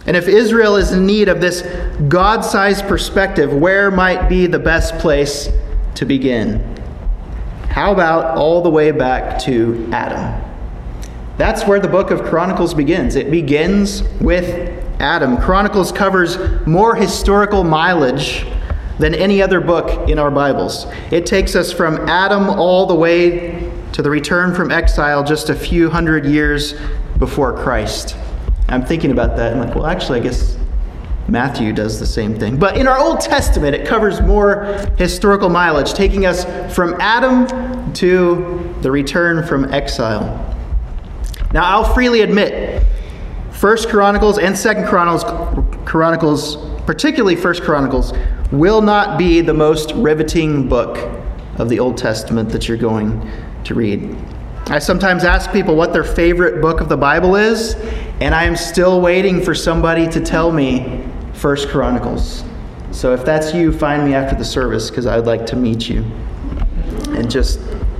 And 0.05 0.17
if 0.17 0.27
Israel 0.27 0.75
is 0.75 0.91
in 0.91 1.05
need 1.05 1.29
of 1.29 1.39
this 1.39 1.61
God 2.07 2.41
sized 2.41 2.85
perspective, 2.87 3.53
where 3.53 3.89
might 3.89 4.27
be 4.27 4.47
the 4.47 4.59
best 4.59 4.97
place 4.99 5.49
to 5.95 6.05
begin? 6.05 6.59
How 7.69 7.91
about 7.93 8.37
all 8.37 8.61
the 8.61 8.69
way 8.69 8.91
back 8.91 9.39
to 9.43 9.89
Adam? 9.91 10.41
That's 11.37 11.65
where 11.65 11.79
the 11.79 11.87
book 11.87 12.11
of 12.11 12.23
Chronicles 12.23 12.73
begins. 12.73 13.15
It 13.15 13.31
begins 13.31 14.03
with 14.21 14.45
Adam. 14.99 15.37
Chronicles 15.37 15.91
covers 15.91 16.37
more 16.67 16.95
historical 16.95 17.63
mileage 17.63 18.45
than 18.99 19.15
any 19.15 19.41
other 19.41 19.59
book 19.59 20.07
in 20.07 20.19
our 20.19 20.29
Bibles. 20.29 20.85
It 21.11 21.25
takes 21.25 21.55
us 21.55 21.73
from 21.73 22.07
Adam 22.07 22.49
all 22.49 22.85
the 22.85 22.95
way 22.95 23.71
to 23.93 24.01
the 24.01 24.09
return 24.09 24.53
from 24.53 24.69
exile 24.69 25.23
just 25.23 25.49
a 25.49 25.55
few 25.55 25.89
hundred 25.89 26.25
years 26.25 26.75
before 27.17 27.53
Christ. 27.53 28.15
I'm 28.73 28.85
thinking 28.85 29.11
about 29.11 29.37
that. 29.37 29.53
I'm 29.53 29.59
like, 29.59 29.75
well, 29.75 29.85
actually, 29.85 30.19
I 30.19 30.23
guess 30.23 30.57
Matthew 31.27 31.73
does 31.73 31.99
the 31.99 32.05
same 32.05 32.37
thing. 32.37 32.57
But 32.57 32.75
in 32.75 32.87
our 32.87 32.97
Old 32.97 33.21
Testament, 33.21 33.75
it 33.75 33.87
covers 33.87 34.19
more 34.21 34.63
historical 34.97 35.49
mileage, 35.49 35.93
taking 35.93 36.25
us 36.25 36.43
from 36.75 36.99
Adam 36.99 37.93
to 37.93 38.75
the 38.81 38.91
return 38.91 39.45
from 39.45 39.71
exile. 39.71 40.23
Now, 41.53 41.65
I'll 41.65 41.93
freely 41.93 42.21
admit, 42.21 42.83
First 43.51 43.89
Chronicles 43.89 44.39
and 44.39 44.57
Second 44.57 44.87
Chronicles, 44.87 45.23
Chronicles, 45.85 46.57
particularly 46.85 47.35
First 47.35 47.61
Chronicles, 47.61 48.11
will 48.51 48.81
not 48.81 49.17
be 49.17 49.41
the 49.41 49.53
most 49.53 49.91
riveting 49.93 50.67
book 50.67 50.97
of 51.57 51.69
the 51.69 51.79
Old 51.79 51.97
Testament 51.97 52.49
that 52.49 52.67
you're 52.67 52.77
going 52.77 53.29
to 53.65 53.75
read. 53.75 54.17
I 54.67 54.79
sometimes 54.79 55.25
ask 55.25 55.51
people 55.51 55.75
what 55.75 55.91
their 55.91 56.05
favorite 56.05 56.61
book 56.61 56.79
of 56.79 56.87
the 56.87 56.95
Bible 56.95 57.35
is, 57.35 57.75
and 58.21 58.33
I 58.33 58.45
am 58.45 58.55
still 58.55 59.01
waiting 59.01 59.41
for 59.41 59.53
somebody 59.53 60.07
to 60.07 60.21
tell 60.21 60.53
me 60.53 61.03
First 61.33 61.67
Chronicles. 61.67 62.45
So 62.91 63.13
if 63.13 63.25
that's 63.25 63.53
you, 63.53 63.73
find 63.73 64.05
me 64.05 64.13
after 64.13 64.37
the 64.37 64.45
service 64.45 64.89
because 64.89 65.05
I'd 65.05 65.25
like 65.25 65.45
to 65.47 65.57
meet 65.57 65.89
you 65.89 66.03
and 67.09 67.29
just 67.29 67.59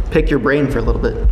pick 0.10 0.30
your 0.30 0.40
brain 0.40 0.72
for 0.72 0.80
a 0.80 0.82
little 0.82 1.02
bit. 1.02 1.28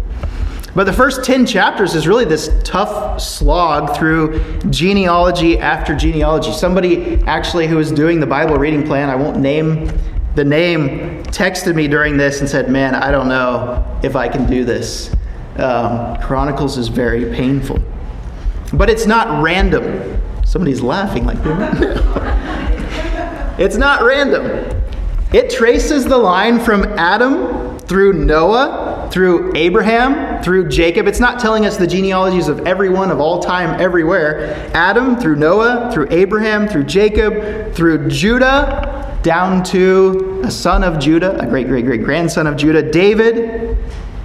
But 0.76 0.84
the 0.84 0.94
first 0.94 1.24
10 1.24 1.46
chapters 1.46 1.96
is 1.96 2.10
really 2.10 2.26
this 2.26 2.52
tough 2.66 3.22
slog 3.22 3.96
through 3.96 4.42
genealogy 4.70 5.58
after 5.58 5.96
genealogy. 5.96 6.52
Somebody 6.52 7.24
actually 7.24 7.68
who 7.68 7.78
was 7.78 7.92
doing 7.92 8.20
the 8.20 8.28
Bible 8.28 8.58
reading 8.58 8.86
plan, 8.86 9.10
I 9.10 9.16
won't 9.16 9.38
name 9.38 9.90
the 10.36 10.46
name, 10.46 11.24
texted 11.26 11.76
me 11.76 11.88
during 11.88 12.16
this 12.16 12.40
and 12.40 12.50
said, 12.50 12.70
Man, 12.70 12.96
I 12.96 13.12
don't 13.12 13.28
know 13.28 14.00
if 14.02 14.16
I 14.16 14.30
can 14.30 14.50
do 14.50 14.64
this 14.64 15.14
um, 15.62 16.18
Chronicles 16.22 16.78
is 16.78 16.88
very 16.88 17.26
painful. 17.34 17.80
But 18.74 18.90
it's 18.90 19.06
not 19.06 19.44
random. 19.44 20.22
Somebody's 20.46 20.82
laughing 20.82 21.26
like 21.26 21.38
It's 23.60 23.78
not 23.78 24.04
random. 24.04 24.82
It 25.34 25.50
traces 25.50 26.06
the 26.06 26.18
line 26.18 26.60
from 26.60 26.84
Adam 26.98 27.78
through 27.80 28.14
Noah, 28.14 29.10
through 29.12 29.52
Abraham, 29.56 30.42
through 30.42 30.70
Jacob. 30.70 31.08
It's 31.08 31.20
not 31.20 31.40
telling 31.40 31.66
us 31.66 31.78
the 31.78 31.88
genealogies 31.88 32.48
of 32.48 32.66
everyone 32.66 33.12
of 33.12 33.20
all 33.20 33.42
time, 33.42 33.80
everywhere. 33.80 34.70
Adam, 34.74 35.18
through 35.18 35.36
Noah, 35.36 35.92
through 35.94 36.08
Abraham, 36.10 36.68
through 36.68 36.86
Jacob, 36.86 37.74
through 37.74 38.10
Judah, 38.10 39.20
down 39.24 39.64
to 39.66 40.42
a 40.44 40.52
son 40.52 40.84
of 40.84 41.00
Judah, 41.00 41.38
a 41.40 41.46
great 41.46 41.68
great 41.68 41.86
great 41.86 42.04
grandson 42.04 42.48
of 42.48 42.56
Judah, 42.56 42.82
David, 42.82 43.71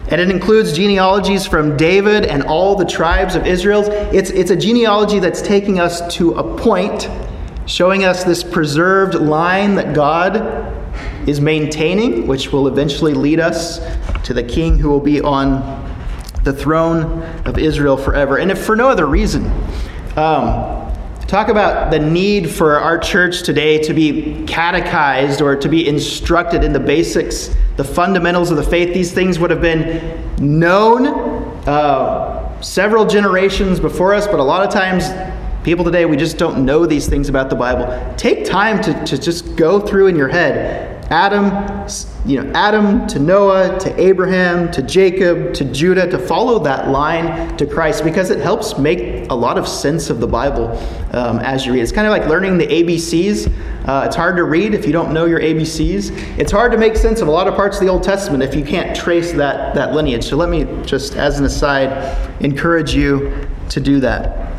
and 0.08 0.20
it 0.20 0.30
includes 0.30 0.72
genealogies 0.72 1.46
from 1.46 1.76
David 1.76 2.24
and 2.24 2.44
all 2.44 2.76
the 2.76 2.84
tribes 2.84 3.34
of 3.34 3.46
Israel. 3.46 3.84
It's, 4.14 4.30
it's 4.30 4.50
a 4.50 4.56
genealogy 4.56 5.18
that's 5.18 5.42
taking 5.42 5.80
us 5.80 6.14
to 6.14 6.34
a 6.34 6.56
point, 6.56 7.08
showing 7.66 8.04
us 8.04 8.22
this 8.22 8.44
preserved 8.44 9.14
line 9.14 9.74
that 9.74 9.94
God 9.94 10.72
is 11.28 11.40
maintaining, 11.40 12.28
which 12.28 12.52
will 12.52 12.68
eventually 12.68 13.14
lead 13.14 13.40
us 13.40 13.80
to 14.22 14.32
the 14.32 14.44
king 14.44 14.78
who 14.78 14.88
will 14.90 15.00
be 15.00 15.20
on 15.20 15.84
the 16.44 16.52
throne 16.52 17.22
of 17.44 17.58
Israel 17.58 17.96
forever. 17.96 18.38
And 18.38 18.52
if 18.52 18.64
for 18.64 18.76
no 18.76 18.88
other 18.88 19.06
reason, 19.06 19.50
um, 20.16 20.85
talk 21.26 21.48
about 21.48 21.90
the 21.90 21.98
need 21.98 22.48
for 22.48 22.78
our 22.78 22.98
church 22.98 23.42
today 23.42 23.78
to 23.82 23.92
be 23.92 24.44
catechized 24.46 25.40
or 25.40 25.56
to 25.56 25.68
be 25.68 25.88
instructed 25.88 26.62
in 26.62 26.72
the 26.72 26.80
basics, 26.80 27.54
the 27.76 27.84
fundamentals 27.84 28.50
of 28.50 28.56
the 28.56 28.62
faith. 28.62 28.94
These 28.94 29.12
things 29.12 29.38
would 29.38 29.50
have 29.50 29.60
been 29.60 30.22
known 30.38 31.06
uh, 31.66 32.60
several 32.62 33.06
generations 33.06 33.80
before 33.80 34.14
us, 34.14 34.26
but 34.26 34.38
a 34.38 34.42
lot 34.42 34.64
of 34.64 34.72
times 34.72 35.08
people 35.64 35.84
today, 35.84 36.06
we 36.06 36.16
just 36.16 36.38
don't 36.38 36.64
know 36.64 36.86
these 36.86 37.08
things 37.08 37.28
about 37.28 37.50
the 37.50 37.56
Bible. 37.56 38.14
Take 38.16 38.44
time 38.44 38.80
to, 38.82 39.04
to 39.04 39.18
just 39.18 39.56
go 39.56 39.80
through 39.80 40.06
in 40.06 40.14
your 40.14 40.28
head 40.28 40.95
Adam, 41.10 41.46
you 42.24 42.42
know, 42.42 42.50
Adam 42.52 43.06
to 43.06 43.18
Noah 43.20 43.78
to 43.78 44.00
Abraham 44.00 44.70
to 44.72 44.82
Jacob 44.82 45.54
to 45.54 45.64
Judah 45.64 46.10
to 46.10 46.18
follow 46.18 46.58
that 46.60 46.88
line 46.88 47.56
to 47.58 47.66
Christ 47.66 48.02
because 48.02 48.30
it 48.30 48.40
helps 48.40 48.76
make 48.76 49.30
a 49.30 49.34
lot 49.34 49.56
of 49.56 49.68
sense 49.68 50.10
of 50.10 50.18
the 50.18 50.26
Bible 50.26 50.68
um, 51.12 51.38
as 51.38 51.64
you 51.64 51.72
read. 51.72 51.82
It's 51.82 51.92
kind 51.92 52.06
of 52.06 52.10
like 52.10 52.26
learning 52.26 52.58
the 52.58 52.66
ABCs. 52.66 53.52
Uh, 53.86 54.04
it's 54.04 54.16
hard 54.16 54.36
to 54.36 54.42
read 54.42 54.74
if 54.74 54.84
you 54.84 54.92
don't 54.92 55.12
know 55.12 55.26
your 55.26 55.40
ABCs. 55.40 56.10
It's 56.38 56.50
hard 56.50 56.72
to 56.72 56.78
make 56.78 56.96
sense 56.96 57.20
of 57.20 57.28
a 57.28 57.30
lot 57.30 57.46
of 57.46 57.54
parts 57.54 57.76
of 57.76 57.84
the 57.84 57.88
Old 57.88 58.02
Testament 58.02 58.42
if 58.42 58.54
you 58.54 58.64
can't 58.64 58.96
trace 58.96 59.32
that 59.32 59.76
that 59.76 59.94
lineage. 59.94 60.24
So 60.24 60.36
let 60.36 60.48
me 60.48 60.64
just, 60.84 61.14
as 61.14 61.38
an 61.38 61.44
aside, 61.44 62.42
encourage 62.42 62.94
you 62.94 63.48
to 63.68 63.80
do 63.80 64.00
that. 64.00 64.55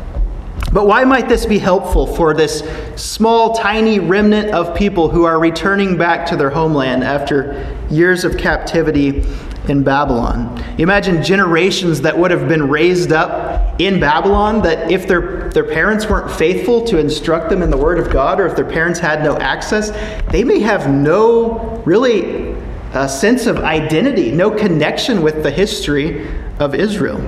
But 0.72 0.86
why 0.86 1.04
might 1.04 1.28
this 1.28 1.46
be 1.46 1.58
helpful 1.58 2.06
for 2.06 2.34
this 2.34 2.62
small, 2.96 3.54
tiny 3.54 4.00
remnant 4.00 4.50
of 4.50 4.76
people 4.76 5.08
who 5.08 5.24
are 5.24 5.40
returning 5.40 5.96
back 5.96 6.26
to 6.26 6.36
their 6.36 6.50
homeland 6.50 7.04
after 7.04 7.66
years 7.88 8.24
of 8.24 8.36
captivity 8.36 9.24
in 9.68 9.82
Babylon? 9.82 10.62
Imagine 10.76 11.22
generations 11.22 12.02
that 12.02 12.18
would 12.18 12.30
have 12.30 12.48
been 12.48 12.68
raised 12.68 13.12
up 13.12 13.80
in 13.80 13.98
Babylon 13.98 14.60
that 14.62 14.90
if 14.90 15.08
their, 15.08 15.48
their 15.50 15.64
parents 15.64 16.06
weren't 16.06 16.30
faithful 16.30 16.84
to 16.84 16.98
instruct 16.98 17.48
them 17.48 17.62
in 17.62 17.70
the 17.70 17.76
Word 17.76 17.98
of 17.98 18.10
God, 18.10 18.38
or 18.38 18.46
if 18.46 18.54
their 18.54 18.68
parents 18.68 18.98
had 18.98 19.22
no 19.22 19.38
access, 19.38 19.90
they 20.30 20.44
may 20.44 20.60
have 20.60 20.90
no 20.90 21.82
really 21.86 22.54
uh, 22.92 23.06
sense 23.06 23.46
of 23.46 23.58
identity, 23.58 24.32
no 24.32 24.50
connection 24.50 25.22
with 25.22 25.42
the 25.42 25.50
history 25.50 26.28
of 26.58 26.74
Israel. 26.74 27.18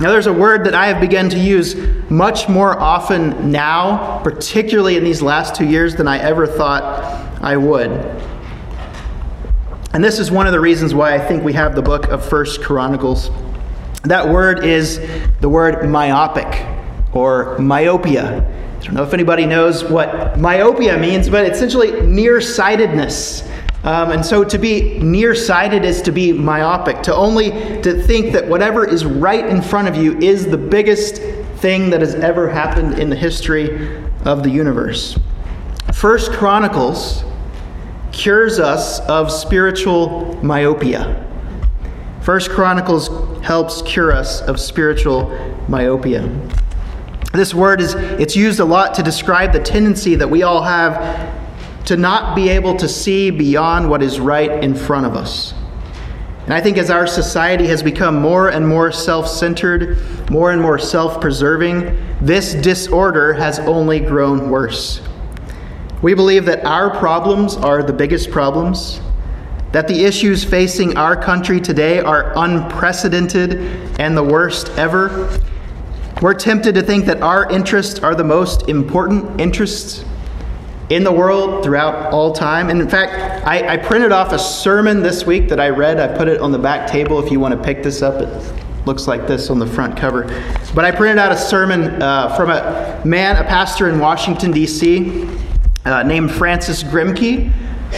Now, 0.00 0.10
there's 0.10 0.26
a 0.26 0.32
word 0.32 0.64
that 0.64 0.74
I 0.74 0.86
have 0.86 1.00
begun 1.00 1.28
to 1.30 1.38
use 1.38 1.76
much 2.10 2.48
more 2.48 2.76
often 2.78 3.52
now, 3.52 4.20
particularly 4.24 4.96
in 4.96 5.04
these 5.04 5.22
last 5.22 5.54
two 5.54 5.64
years, 5.64 5.94
than 5.94 6.08
I 6.08 6.18
ever 6.18 6.48
thought 6.48 6.82
I 7.40 7.56
would. 7.56 7.90
And 9.92 10.02
this 10.02 10.18
is 10.18 10.32
one 10.32 10.48
of 10.48 10.52
the 10.52 10.58
reasons 10.58 10.92
why 10.92 11.14
I 11.14 11.18
think 11.20 11.44
we 11.44 11.52
have 11.52 11.76
the 11.76 11.82
book 11.82 12.08
of 12.08 12.28
First 12.28 12.60
Chronicles. 12.60 13.30
That 14.02 14.28
word 14.28 14.64
is 14.64 14.98
the 15.40 15.48
word 15.48 15.88
myopic 15.88 16.66
or 17.12 17.56
myopia. 17.60 18.40
I 18.40 18.84
don't 18.84 18.94
know 18.94 19.04
if 19.04 19.14
anybody 19.14 19.46
knows 19.46 19.84
what 19.84 20.36
myopia 20.40 20.98
means, 20.98 21.28
but 21.28 21.46
essentially 21.46 22.00
nearsightedness. 22.00 23.48
Um, 23.84 24.12
and 24.12 24.24
so 24.24 24.42
to 24.44 24.58
be 24.58 24.98
nearsighted 24.98 25.84
is 25.84 26.00
to 26.02 26.12
be 26.12 26.32
myopic, 26.32 27.02
to 27.02 27.14
only 27.14 27.50
to 27.82 28.02
think 28.02 28.32
that 28.32 28.48
whatever 28.48 28.88
is 28.88 29.04
right 29.04 29.44
in 29.44 29.60
front 29.60 29.88
of 29.88 29.96
you 29.96 30.18
is 30.18 30.46
the 30.46 30.56
biggest 30.56 31.16
thing 31.58 31.90
that 31.90 32.00
has 32.00 32.14
ever 32.14 32.48
happened 32.48 32.98
in 32.98 33.10
the 33.10 33.16
history 33.16 34.02
of 34.24 34.42
the 34.42 34.48
universe. 34.48 35.18
First 35.92 36.32
Chronicles 36.32 37.24
cures 38.10 38.58
us 38.58 39.00
of 39.00 39.30
spiritual 39.30 40.34
myopia. 40.42 41.22
First 42.22 42.48
Chronicles 42.48 43.08
helps 43.44 43.82
cure 43.82 44.12
us 44.12 44.40
of 44.42 44.58
spiritual 44.58 45.28
myopia. 45.68 46.22
This 47.34 47.52
word 47.52 47.82
is 47.82 47.94
it's 47.94 48.34
used 48.34 48.60
a 48.60 48.64
lot 48.64 48.94
to 48.94 49.02
describe 49.02 49.52
the 49.52 49.60
tendency 49.60 50.14
that 50.14 50.30
we 50.30 50.42
all 50.42 50.62
have 50.62 51.43
to 51.86 51.96
not 51.96 52.34
be 52.34 52.48
able 52.48 52.76
to 52.76 52.88
see 52.88 53.30
beyond 53.30 53.88
what 53.88 54.02
is 54.02 54.18
right 54.18 54.64
in 54.64 54.74
front 54.74 55.06
of 55.06 55.14
us. 55.14 55.54
And 56.44 56.52
I 56.52 56.60
think 56.60 56.76
as 56.76 56.90
our 56.90 57.06
society 57.06 57.66
has 57.68 57.82
become 57.82 58.20
more 58.20 58.50
and 58.50 58.66
more 58.66 58.92
self 58.92 59.28
centered, 59.28 59.98
more 60.30 60.52
and 60.52 60.60
more 60.60 60.78
self 60.78 61.20
preserving, 61.20 61.96
this 62.20 62.54
disorder 62.54 63.32
has 63.32 63.58
only 63.60 64.00
grown 64.00 64.50
worse. 64.50 65.00
We 66.02 66.12
believe 66.12 66.44
that 66.44 66.64
our 66.66 66.90
problems 66.90 67.56
are 67.56 67.82
the 67.82 67.94
biggest 67.94 68.30
problems, 68.30 69.00
that 69.72 69.88
the 69.88 70.04
issues 70.04 70.44
facing 70.44 70.98
our 70.98 71.16
country 71.16 71.60
today 71.60 72.00
are 72.00 72.34
unprecedented 72.36 73.54
and 73.98 74.14
the 74.14 74.22
worst 74.22 74.68
ever. 74.76 75.40
We're 76.20 76.34
tempted 76.34 76.74
to 76.74 76.82
think 76.82 77.06
that 77.06 77.22
our 77.22 77.50
interests 77.50 78.00
are 78.00 78.14
the 78.14 78.24
most 78.24 78.68
important 78.68 79.40
interests 79.40 80.04
in 80.90 81.02
the 81.02 81.12
world 81.12 81.64
throughout 81.64 82.12
all 82.12 82.32
time. 82.32 82.68
And 82.68 82.80
in 82.80 82.88
fact, 82.88 83.46
I, 83.46 83.74
I, 83.74 83.76
printed 83.78 84.12
off 84.12 84.32
a 84.32 84.38
sermon 84.38 85.02
this 85.02 85.24
week 85.24 85.48
that 85.48 85.58
I 85.58 85.70
read. 85.70 85.98
I 85.98 86.14
put 86.14 86.28
it 86.28 86.40
on 86.40 86.52
the 86.52 86.58
back 86.58 86.90
table 86.90 87.24
if 87.24 87.32
you 87.32 87.40
want 87.40 87.54
to 87.54 87.62
pick 87.62 87.82
this 87.82 88.02
up. 88.02 88.20
It 88.20 88.86
looks 88.86 89.06
like 89.06 89.26
this 89.26 89.48
on 89.48 89.58
the 89.58 89.66
front 89.66 89.96
cover. 89.96 90.24
But 90.74 90.84
I 90.84 90.90
printed 90.90 91.18
out 91.18 91.32
a 91.32 91.38
sermon 91.38 92.02
uh, 92.02 92.36
from 92.36 92.50
a 92.50 93.00
man, 93.04 93.36
a 93.36 93.44
pastor 93.44 93.88
in 93.88 93.98
Washington, 93.98 94.50
D.C., 94.50 95.26
uh, 95.86 96.02
named 96.02 96.30
Francis 96.30 96.82
Grimke 96.82 97.50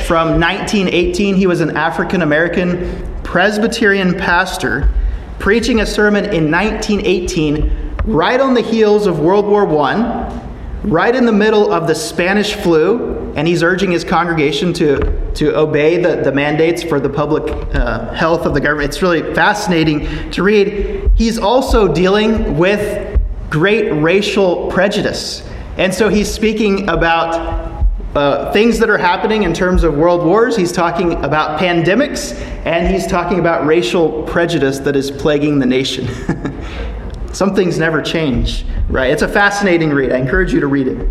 from 0.06 0.40
1918. 0.40 1.34
He 1.34 1.46
was 1.46 1.60
an 1.60 1.76
African 1.76 2.22
American 2.22 3.20
Presbyterian 3.24 4.14
pastor 4.14 4.92
preaching 5.38 5.80
a 5.80 5.86
sermon 5.86 6.24
in 6.26 6.50
1918, 6.50 7.96
right 8.04 8.40
on 8.40 8.54
the 8.54 8.60
heels 8.60 9.06
of 9.06 9.18
World 9.18 9.46
War 9.46 9.68
I, 9.80 10.45
right 10.84 11.14
in 11.14 11.26
the 11.26 11.32
middle 11.32 11.72
of 11.72 11.86
the 11.86 11.94
Spanish 11.94 12.54
flu, 12.54 13.32
and 13.36 13.46
he's 13.46 13.62
urging 13.62 13.90
his 13.90 14.04
congregation 14.04 14.72
to, 14.74 15.32
to 15.34 15.56
obey 15.56 16.00
the, 16.00 16.16
the 16.22 16.32
mandates 16.32 16.82
for 16.82 17.00
the 17.00 17.08
public 17.08 17.44
uh, 17.74 18.12
health 18.12 18.46
of 18.46 18.54
the 18.54 18.60
government. 18.60 18.88
It's 18.90 19.02
really 19.02 19.34
fascinating 19.34 20.30
to 20.30 20.42
read. 20.42 21.10
He's 21.14 21.38
also 21.38 21.92
dealing 21.92 22.56
with 22.56 23.20
great 23.50 23.90
racial 23.90 24.70
prejudice. 24.70 25.46
And 25.78 25.92
so 25.92 26.08
he's 26.08 26.32
speaking 26.32 26.88
about 26.88 27.76
uh, 28.14 28.50
things 28.52 28.78
that 28.78 28.88
are 28.88 28.96
happening 28.96 29.42
in 29.42 29.52
terms 29.52 29.84
of 29.84 29.94
world 29.94 30.24
wars. 30.24 30.56
He's 30.56 30.72
talking 30.72 31.12
about 31.22 31.60
pandemics, 31.60 32.34
and 32.64 32.92
he's 32.92 33.06
talking 33.06 33.38
about 33.38 33.66
racial 33.66 34.22
prejudice 34.22 34.78
that 34.80 34.96
is 34.96 35.10
plaguing 35.10 35.58
the 35.58 35.66
nation. 35.66 36.06
Some 37.36 37.54
things 37.54 37.78
never 37.78 38.00
change, 38.00 38.64
right? 38.88 39.10
It's 39.10 39.20
a 39.20 39.28
fascinating 39.28 39.90
read. 39.90 40.10
I 40.10 40.16
encourage 40.16 40.54
you 40.54 40.60
to 40.60 40.68
read 40.68 40.88
it. 40.88 41.06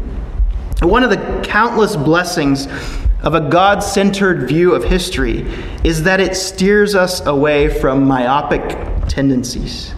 One 0.82 1.04
of 1.04 1.12
the 1.12 1.42
countless 1.46 1.96
blessings 1.96 2.68
of 3.22 3.36
a 3.36 3.42
God 3.42 3.82
centered 3.82 4.48
view 4.48 4.74
of 4.74 4.84
history 4.84 5.46
is 5.84 6.02
that 6.02 6.20
it 6.20 6.36
steers 6.36 6.96
us 6.96 7.24
away 7.28 7.70
from 7.80 8.08
myopic 8.08 8.64
tendencies. 9.08 9.94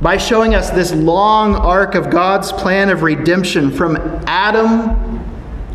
By 0.00 0.16
showing 0.16 0.54
us 0.54 0.70
this 0.70 0.94
long 0.94 1.54
arc 1.54 1.94
of 1.94 2.08
God's 2.08 2.52
plan 2.52 2.88
of 2.88 3.02
redemption 3.02 3.70
from 3.70 3.98
Adam 4.26 5.22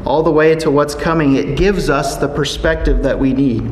all 0.03 0.23
the 0.23 0.31
way 0.31 0.55
to 0.55 0.71
what's 0.71 0.95
coming, 0.95 1.35
it 1.35 1.59
gives 1.59 1.91
us 1.91 2.17
the 2.17 2.27
perspective 2.27 3.03
that 3.03 3.19
we 3.19 3.33
need. 3.33 3.69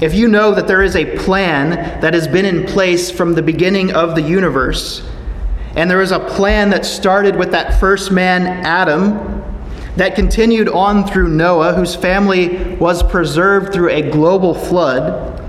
If 0.00 0.12
you 0.12 0.26
know 0.26 0.52
that 0.54 0.66
there 0.66 0.82
is 0.82 0.96
a 0.96 1.16
plan 1.18 1.70
that 2.00 2.14
has 2.14 2.26
been 2.26 2.44
in 2.44 2.66
place 2.66 3.12
from 3.12 3.34
the 3.34 3.42
beginning 3.42 3.92
of 3.92 4.16
the 4.16 4.22
universe, 4.22 5.06
and 5.76 5.88
there 5.88 6.02
is 6.02 6.10
a 6.10 6.18
plan 6.18 6.70
that 6.70 6.84
started 6.84 7.36
with 7.36 7.52
that 7.52 7.78
first 7.78 8.10
man, 8.10 8.46
Adam, 8.66 9.42
that 9.96 10.16
continued 10.16 10.68
on 10.68 11.06
through 11.06 11.28
Noah, 11.28 11.74
whose 11.74 11.94
family 11.94 12.74
was 12.76 13.04
preserved 13.04 13.72
through 13.72 13.90
a 13.90 14.02
global 14.10 14.52
flood, 14.52 15.40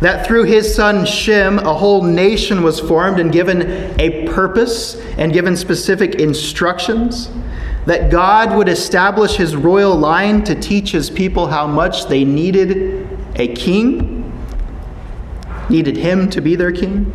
that 0.00 0.24
through 0.24 0.44
his 0.44 0.72
son 0.72 1.04
Shem, 1.04 1.58
a 1.58 1.74
whole 1.74 2.04
nation 2.04 2.62
was 2.62 2.78
formed 2.78 3.18
and 3.18 3.32
given 3.32 3.62
a 4.00 4.28
purpose 4.28 4.94
and 5.18 5.32
given 5.32 5.56
specific 5.56 6.14
instructions 6.16 7.30
that 7.86 8.12
God 8.12 8.56
would 8.56 8.68
establish 8.68 9.34
his 9.34 9.56
royal 9.56 9.96
line 9.96 10.44
to 10.44 10.54
teach 10.54 10.92
his 10.92 11.10
people 11.10 11.48
how 11.48 11.66
much 11.66 12.06
they 12.06 12.24
needed 12.24 13.07
a 13.38 13.54
king, 13.54 14.32
needed 15.70 15.96
him 15.96 16.28
to 16.30 16.40
be 16.40 16.56
their 16.56 16.72
king. 16.72 17.12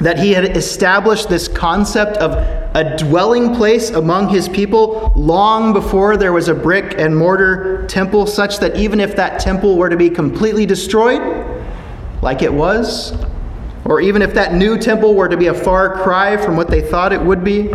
That 0.00 0.18
he 0.18 0.32
had 0.32 0.56
established 0.56 1.28
this 1.28 1.48
concept 1.48 2.16
of 2.16 2.32
a 2.74 2.96
dwelling 2.96 3.54
place 3.54 3.90
among 3.90 4.30
his 4.30 4.48
people 4.48 5.12
long 5.14 5.72
before 5.72 6.16
there 6.16 6.32
was 6.32 6.48
a 6.48 6.54
brick 6.54 6.98
and 6.98 7.16
mortar 7.16 7.86
temple, 7.86 8.26
such 8.26 8.58
that 8.58 8.76
even 8.76 8.98
if 8.98 9.14
that 9.16 9.40
temple 9.40 9.76
were 9.76 9.88
to 9.88 9.96
be 9.96 10.10
completely 10.10 10.66
destroyed, 10.66 11.20
like 12.22 12.42
it 12.42 12.52
was, 12.52 13.12
or 13.84 14.00
even 14.00 14.22
if 14.22 14.32
that 14.34 14.54
new 14.54 14.78
temple 14.78 15.14
were 15.14 15.28
to 15.28 15.36
be 15.36 15.48
a 15.48 15.54
far 15.54 16.02
cry 16.02 16.36
from 16.36 16.56
what 16.56 16.68
they 16.68 16.80
thought 16.80 17.12
it 17.12 17.20
would 17.20 17.44
be, 17.44 17.72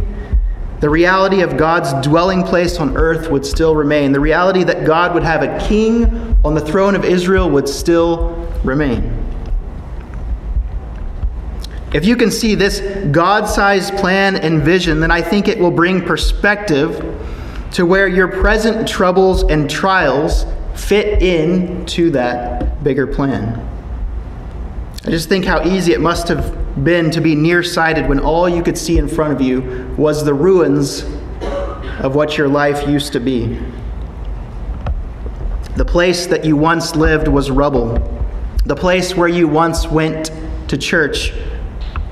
the 0.80 0.90
reality 0.90 1.42
of 1.42 1.58
God's 1.58 1.92
dwelling 2.08 2.44
place 2.44 2.78
on 2.78 2.96
earth 2.98 3.32
would 3.32 3.46
still 3.46 3.76
remain. 3.76 4.12
The 4.12 4.20
reality 4.20 4.64
that 4.64 4.86
God 4.86 5.14
would 5.16 5.24
have 5.24 5.42
a 5.42 5.68
king 5.68 6.38
on 6.46 6.54
the 6.54 6.62
throne 6.62 6.96
of 6.96 7.04
Israel 7.04 7.50
would 7.50 7.68
still 7.68 8.48
remain. 8.64 9.24
If 11.94 12.06
you 12.06 12.16
can 12.16 12.30
see 12.30 12.54
this 12.54 12.82
God 13.08 13.48
sized 13.48 13.96
plan 13.96 14.36
and 14.36 14.62
vision, 14.62 15.00
then 15.00 15.10
I 15.10 15.22
think 15.22 15.48
it 15.48 15.58
will 15.58 15.72
bring 15.72 16.02
perspective 16.02 17.04
to 17.72 17.86
where 17.86 18.08
your 18.08 18.28
present 18.28 18.88
troubles 18.88 19.44
and 19.44 19.70
trials 19.70 20.46
fit 20.76 21.24
in 21.24 21.86
to 21.88 22.12
that 22.12 22.84
bigger 22.84 23.08
plan. 23.08 23.77
I 25.08 25.10
just 25.10 25.30
think 25.30 25.46
how 25.46 25.64
easy 25.64 25.94
it 25.94 26.02
must 26.02 26.28
have 26.28 26.84
been 26.84 27.10
to 27.12 27.22
be 27.22 27.34
nearsighted 27.34 28.10
when 28.10 28.20
all 28.20 28.50
you 28.50 28.62
could 28.62 28.78
see 28.78 28.98
in 28.98 29.08
front 29.08 29.32
of 29.32 29.40
you 29.40 29.96
was 29.98 30.26
the 30.26 30.34
ruins 30.34 31.04
of 32.00 32.14
what 32.14 32.38
your 32.38 32.50
life 32.50 32.86
used 32.90 33.14
to 33.14 33.22
be. 33.22 33.58
The 35.78 35.86
place 35.86 36.28
that 36.28 36.44
you 36.44 36.58
once 36.58 36.98
lived 36.98 37.30
was 37.30 37.50
rubble. 37.50 37.98
The 38.66 38.76
place 38.76 39.16
where 39.16 39.30
you 39.30 39.48
once 39.48 39.88
went 39.88 40.30
to 40.68 40.78
church 40.78 41.32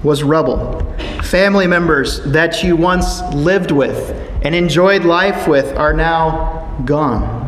was 0.02 0.24
rubble. 0.24 0.80
Family 1.22 1.68
members 1.68 2.24
that 2.24 2.64
you 2.64 2.78
once 2.78 3.22
lived 3.34 3.72
with 3.72 4.12
and 4.42 4.56
enjoyed 4.56 5.04
life 5.04 5.50
with 5.50 5.76
are 5.76 5.92
now 5.92 6.82
gone. 6.86 7.44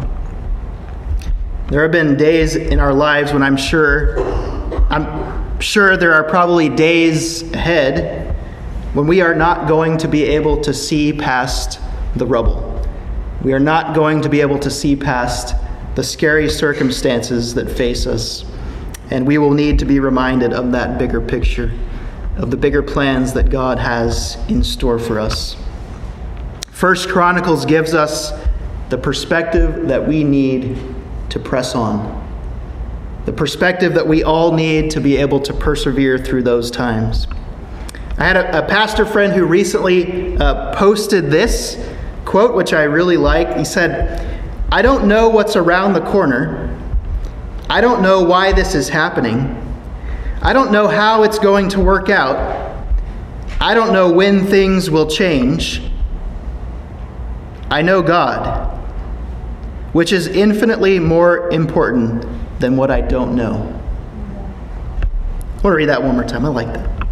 There 1.69 1.83
have 1.83 1.93
been 1.93 2.17
days 2.17 2.57
in 2.57 2.81
our 2.81 2.93
lives 2.93 3.31
when 3.31 3.43
I'm 3.43 3.55
sure 3.55 4.46
I'm 4.89 5.59
sure 5.59 5.97
there 5.97 6.13
are 6.13 6.23
probably 6.23 6.69
days 6.69 7.41
ahead 7.51 8.33
when 8.93 9.05
we 9.05 9.21
are 9.21 9.35
not 9.35 9.67
going 9.67 9.97
to 9.97 10.07
be 10.07 10.23
able 10.23 10.61
to 10.61 10.73
see 10.73 11.11
past 11.11 11.79
the 12.15 12.25
rubble. 12.25 12.81
We 13.41 13.53
are 13.53 13.59
not 13.59 13.93
going 13.93 14.21
to 14.21 14.29
be 14.29 14.39
able 14.39 14.59
to 14.59 14.71
see 14.71 14.95
past 14.95 15.55
the 15.95 16.03
scary 16.03 16.49
circumstances 16.49 17.53
that 17.55 17.69
face 17.69 18.07
us. 18.07 18.45
And 19.09 19.27
we 19.27 19.37
will 19.37 19.53
need 19.53 19.77
to 19.79 19.85
be 19.85 19.99
reminded 19.99 20.53
of 20.53 20.71
that 20.71 20.97
bigger 20.97 21.19
picture, 21.19 21.71
of 22.37 22.49
the 22.49 22.57
bigger 22.57 22.81
plans 22.81 23.33
that 23.33 23.49
God 23.49 23.79
has 23.79 24.37
in 24.47 24.63
store 24.63 24.99
for 24.99 25.19
us. 25.19 25.57
First 26.71 27.09
Chronicles 27.09 27.65
gives 27.65 27.93
us 27.93 28.31
the 28.89 28.97
perspective 28.97 29.87
that 29.87 30.07
we 30.07 30.23
need 30.23 30.77
to 31.29 31.39
press 31.39 31.75
on 31.75 32.26
the 33.27 33.33
perspective 33.33 33.93
that 33.93 34.07
we 34.07 34.23
all 34.23 34.53
need 34.53 34.89
to 34.89 35.01
be 35.01 35.17
able 35.17 35.41
to 35.41 35.53
persevere 35.53 36.17
through 36.17 36.41
those 36.41 36.71
times. 36.71 37.27
I 38.17 38.23
had 38.23 38.37
a, 38.37 38.63
a 38.63 38.65
pastor 38.65 39.05
friend 39.05 39.33
who 39.33 39.45
recently 39.45 40.37
uh, 40.37 40.73
posted 40.73 41.29
this 41.29 41.75
quote, 42.23 42.55
which 42.55 42.71
I 42.71 42.83
really 42.83 43.17
like. 43.17 43.57
He 43.57 43.65
said, 43.65 44.41
I 44.71 44.81
don't 44.81 45.09
know 45.09 45.27
what's 45.27 45.57
around 45.57 45.91
the 45.91 45.99
corner. 46.05 46.73
I 47.69 47.81
don't 47.81 48.01
know 48.01 48.23
why 48.23 48.53
this 48.53 48.73
is 48.73 48.87
happening. 48.87 49.61
I 50.41 50.53
don't 50.53 50.71
know 50.71 50.87
how 50.87 51.23
it's 51.23 51.37
going 51.37 51.67
to 51.71 51.81
work 51.81 52.09
out. 52.09 52.87
I 53.59 53.73
don't 53.73 53.91
know 53.91 54.09
when 54.09 54.45
things 54.45 54.89
will 54.89 55.09
change. 55.09 55.81
I 57.69 57.81
know 57.81 58.01
God, 58.01 58.73
which 59.91 60.13
is 60.13 60.27
infinitely 60.27 60.97
more 60.99 61.51
important 61.51 62.36
than 62.59 62.77
what 62.77 62.91
I 62.91 63.01
don't 63.01 63.35
know. 63.35 63.53
I 65.01 65.61
want 65.61 65.63
to 65.63 65.69
read 65.71 65.89
that 65.89 66.01
one 66.01 66.15
more 66.15 66.23
time. 66.23 66.45
I 66.45 66.49
like 66.49 66.73
that. 66.73 67.07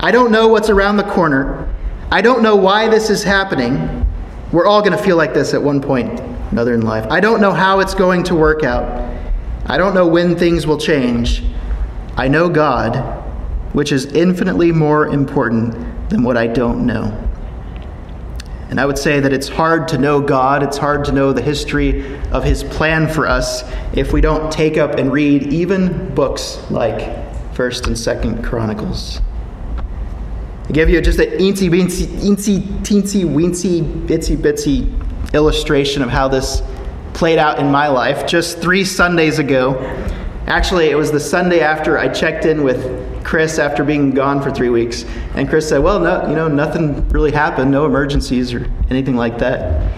I 0.00 0.10
don't 0.10 0.32
know 0.32 0.48
what's 0.48 0.70
around 0.70 0.96
the 0.96 1.04
corner. 1.04 1.72
I 2.10 2.20
don't 2.20 2.42
know 2.42 2.56
why 2.56 2.88
this 2.88 3.10
is 3.10 3.22
happening. 3.22 4.06
We're 4.52 4.66
all 4.66 4.80
going 4.80 4.96
to 4.96 5.02
feel 5.02 5.16
like 5.16 5.34
this 5.34 5.54
at 5.54 5.62
one 5.62 5.80
point 5.80 6.20
another 6.52 6.74
in 6.74 6.82
life. 6.82 7.06
I 7.10 7.18
don't 7.18 7.40
know 7.40 7.52
how 7.52 7.80
it's 7.80 7.94
going 7.94 8.22
to 8.24 8.34
work 8.34 8.62
out. 8.62 9.10
I 9.66 9.78
don't 9.78 9.94
know 9.94 10.06
when 10.06 10.36
things 10.36 10.66
will 10.66 10.78
change. 10.78 11.42
I 12.16 12.28
know 12.28 12.48
God, 12.48 12.96
which 13.72 13.90
is 13.90 14.06
infinitely 14.06 14.70
more 14.70 15.06
important 15.06 16.10
than 16.10 16.22
what 16.22 16.36
I 16.36 16.46
don't 16.46 16.84
know. 16.84 17.30
And 18.72 18.80
I 18.80 18.86
would 18.86 18.96
say 18.96 19.20
that 19.20 19.34
it's 19.34 19.48
hard 19.48 19.86
to 19.88 19.98
know 19.98 20.22
God, 20.22 20.62
it's 20.62 20.78
hard 20.78 21.04
to 21.04 21.12
know 21.12 21.34
the 21.34 21.42
history 21.42 22.16
of 22.30 22.42
His 22.42 22.64
plan 22.64 23.06
for 23.06 23.28
us 23.28 23.70
if 23.92 24.14
we 24.14 24.22
don't 24.22 24.50
take 24.50 24.78
up 24.78 24.92
and 24.92 25.12
read 25.12 25.52
even 25.52 26.14
books 26.14 26.58
like 26.70 27.00
1st 27.52 27.88
and 27.88 27.96
2nd 27.96 28.42
Chronicles. 28.42 29.20
I 29.76 30.72
give 30.72 30.88
you 30.88 31.02
just 31.02 31.18
an 31.18 31.32
eensy, 31.32 31.68
weensy, 31.68 32.06
eensy, 32.22 32.62
teensy, 32.80 33.24
weensy, 33.24 33.82
bitsy, 34.06 34.38
bitsy 34.38 35.34
illustration 35.34 36.00
of 36.00 36.08
how 36.08 36.28
this 36.28 36.62
played 37.12 37.38
out 37.38 37.58
in 37.58 37.70
my 37.70 37.88
life. 37.88 38.26
Just 38.26 38.60
three 38.60 38.86
Sundays 38.86 39.38
ago, 39.38 39.74
actually, 40.46 40.90
it 40.90 40.96
was 40.96 41.12
the 41.12 41.20
Sunday 41.20 41.60
after 41.60 41.98
I 41.98 42.08
checked 42.08 42.44
in 42.44 42.62
with 42.64 43.24
Chris 43.24 43.58
after 43.58 43.84
being 43.84 44.10
gone 44.10 44.42
for 44.42 44.50
three 44.50 44.68
weeks. 44.68 45.04
And 45.34 45.48
Chris 45.48 45.68
said, 45.68 45.78
Well, 45.78 46.00
no, 46.00 46.28
you 46.28 46.34
know, 46.34 46.48
nothing 46.48 47.08
really 47.08 47.32
happened, 47.32 47.70
no 47.70 47.86
emergencies 47.86 48.52
or 48.52 48.70
anything 48.90 49.16
like 49.16 49.38
that. 49.38 49.92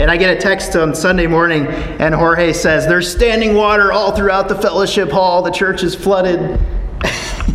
And 0.00 0.10
I 0.10 0.16
get 0.16 0.36
a 0.36 0.40
text 0.40 0.76
on 0.76 0.94
Sunday 0.94 1.26
morning, 1.26 1.66
and 1.66 2.14
Jorge 2.14 2.52
says, 2.52 2.86
There's 2.86 3.10
standing 3.10 3.54
water 3.54 3.92
all 3.92 4.14
throughout 4.14 4.48
the 4.48 4.54
fellowship 4.54 5.10
hall. 5.10 5.42
The 5.42 5.50
church 5.50 5.82
is 5.82 5.94
flooded. 5.94 6.60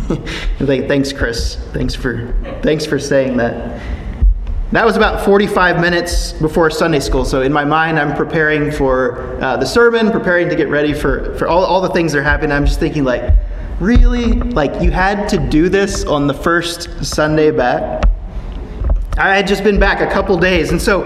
like, 0.60 0.86
thanks, 0.86 1.12
Chris. 1.12 1.56
Thanks 1.72 1.94
for, 1.94 2.34
thanks 2.62 2.84
for 2.84 2.98
saying 2.98 3.38
that. 3.38 3.80
That 4.72 4.84
was 4.84 4.96
about 4.96 5.24
45 5.24 5.80
minutes 5.80 6.32
before 6.32 6.70
Sunday 6.70 7.00
school. 7.00 7.24
So 7.24 7.42
in 7.42 7.52
my 7.52 7.64
mind, 7.64 7.98
I'm 7.98 8.16
preparing 8.16 8.72
for 8.72 9.40
uh, 9.42 9.56
the 9.56 9.66
sermon, 9.66 10.10
preparing 10.10 10.48
to 10.48 10.56
get 10.56 10.68
ready 10.68 10.92
for, 10.92 11.34
for 11.36 11.46
all, 11.46 11.64
all 11.64 11.80
the 11.80 11.90
things 11.90 12.12
that 12.12 12.18
are 12.18 12.22
happening. 12.22 12.52
I'm 12.52 12.66
just 12.66 12.80
thinking, 12.80 13.04
like, 13.04 13.34
Really? 13.80 14.34
Like, 14.34 14.80
you 14.80 14.92
had 14.92 15.28
to 15.30 15.38
do 15.38 15.68
this 15.68 16.04
on 16.04 16.28
the 16.28 16.34
first 16.34 17.04
Sunday 17.04 17.50
back? 17.50 18.04
I 19.18 19.34
had 19.34 19.48
just 19.48 19.64
been 19.64 19.80
back 19.80 20.00
a 20.00 20.12
couple 20.12 20.38
days. 20.38 20.70
And 20.70 20.80
so, 20.80 21.02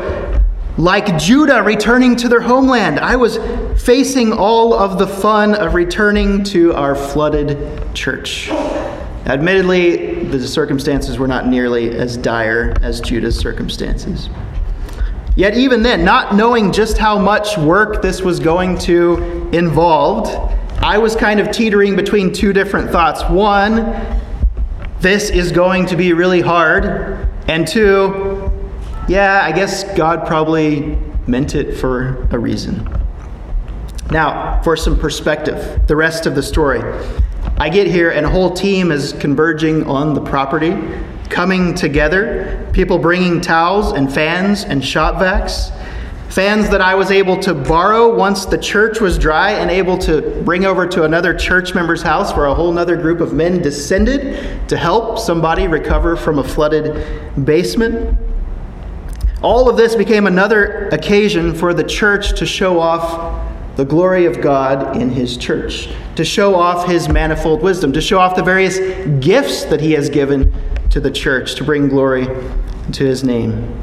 like 0.77 1.19
Judah 1.19 1.63
returning 1.63 2.15
to 2.17 2.29
their 2.29 2.43
homeland, 2.43 3.01
I 3.01 3.17
was 3.17 3.39
facing 3.83 4.33
all 4.33 4.75
of 4.75 4.99
the 4.99 5.07
fun 5.07 5.55
of 5.55 5.75
returning 5.75 6.45
to 6.45 6.75
our 6.75 6.95
flooded 6.95 7.95
church. 7.95 8.51
Admittedly, 8.51 10.18
the 10.31 10.47
circumstances 10.47 11.19
were 11.19 11.29
not 11.29 11.47
nearly 11.47 11.91
as 11.91 12.17
dire 12.17 12.75
as 12.83 13.01
Judah's 13.01 13.39
circumstances. 13.39 14.29
Yet, 15.37 15.57
even 15.57 15.83
then, 15.83 16.05
not 16.05 16.35
knowing 16.35 16.73
just 16.73 16.99
how 16.99 17.19
much 17.19 17.57
work 17.57 18.03
this 18.03 18.23
was 18.23 18.41
going 18.41 18.77
to 18.79 19.49
involve, 19.53 20.27
I 20.81 20.99
was 20.99 21.15
kind 21.15 21.39
of 21.39 21.51
teetering 21.51 21.97
between 21.97 22.33
two 22.33 22.53
different 22.53 22.91
thoughts. 22.91 23.23
One, 23.31 23.95
this 25.01 25.31
is 25.31 25.53
going 25.53 25.87
to 25.87 25.97
be 25.97 26.13
really 26.13 26.41
hard. 26.41 27.29
And 27.47 27.67
two, 27.67 28.51
yeah, 29.09 29.41
I 29.43 29.53
guess 29.53 29.85
God 29.97 30.27
probably 30.27 30.99
meant 31.27 31.55
it 31.55 31.77
for 31.77 32.27
a 32.31 32.39
reason. 32.39 32.89
Now, 34.11 34.61
for 34.63 34.77
some 34.77 34.99
perspective, 34.99 35.87
the 35.87 35.95
rest 35.95 36.27
of 36.27 36.35
the 36.35 36.43
story. 36.43 36.81
I 37.61 37.69
get 37.71 37.89
here, 37.89 38.11
and 38.11 38.25
a 38.25 38.31
whole 38.31 38.53
team 38.53 38.93
is 38.93 39.15
converging 39.15 39.85
on 39.85 40.15
the 40.15 40.21
property, 40.21 40.77
coming 41.29 41.75
together, 41.75 42.69
people 42.73 43.01
bringing 43.01 43.41
towels 43.41 43.91
and 43.91 44.13
fans 44.13 44.63
and 44.63 44.85
shop 44.85 45.17
vacs. 45.17 45.73
Fans 46.29 46.71
that 46.71 46.81
I 46.81 46.95
was 46.95 47.11
able 47.11 47.37
to 47.41 47.55
borrow 47.55 48.15
once 48.15 48.47
the 48.47 48.59
church 48.59 49.01
was 49.01 49.19
dry 49.19 49.53
and 49.53 49.73
able 49.73 49.99
to 49.99 50.41
bring 50.45 50.67
over 50.67 50.87
to 50.87 51.03
another 51.03 51.35
church 51.35 51.75
member's 51.75 52.03
house 52.03 52.33
where 52.33 52.47
a 52.47 52.55
whole 52.55 52.79
other 52.79 52.97
group 52.97 53.21
of 53.21 53.33
men 53.33 53.61
descended 53.61 54.69
to 54.69 54.77
help 54.77 55.19
somebody 55.19 55.67
recover 55.67 56.15
from 56.15 56.39
a 56.39 56.45
flooded 56.45 57.45
basement. 57.45 58.17
All 59.43 59.69
of 59.69 59.77
this 59.77 59.97
became 59.97 60.29
another 60.29 60.89
occasion 60.91 61.57
for 61.57 61.75
the 61.75 61.83
church 61.83 62.39
to 62.39 62.47
show 62.47 62.79
off 62.79 63.48
the 63.79 63.85
glory 63.85 64.27
of 64.27 64.41
God 64.41 64.97
in 64.97 65.09
His 65.09 65.37
church, 65.37 65.89
to 66.17 66.25
show 66.25 66.57
off 66.57 66.89
His 66.89 67.09
manifold 67.09 67.63
wisdom, 67.63 67.93
to 67.93 68.01
show 68.01 68.19
off 68.19 68.35
the 68.35 68.43
various 68.43 68.81
gifts 69.25 69.65
that 69.67 69.81
He 69.81 69.93
has 69.93 70.11
given 70.11 70.53
to 70.91 70.99
the 70.99 71.13
church 71.13 71.55
to 71.55 71.65
bring 71.65 71.89
glory 71.89 72.27
to 72.91 73.05
His 73.05 73.23
name. 73.23 73.81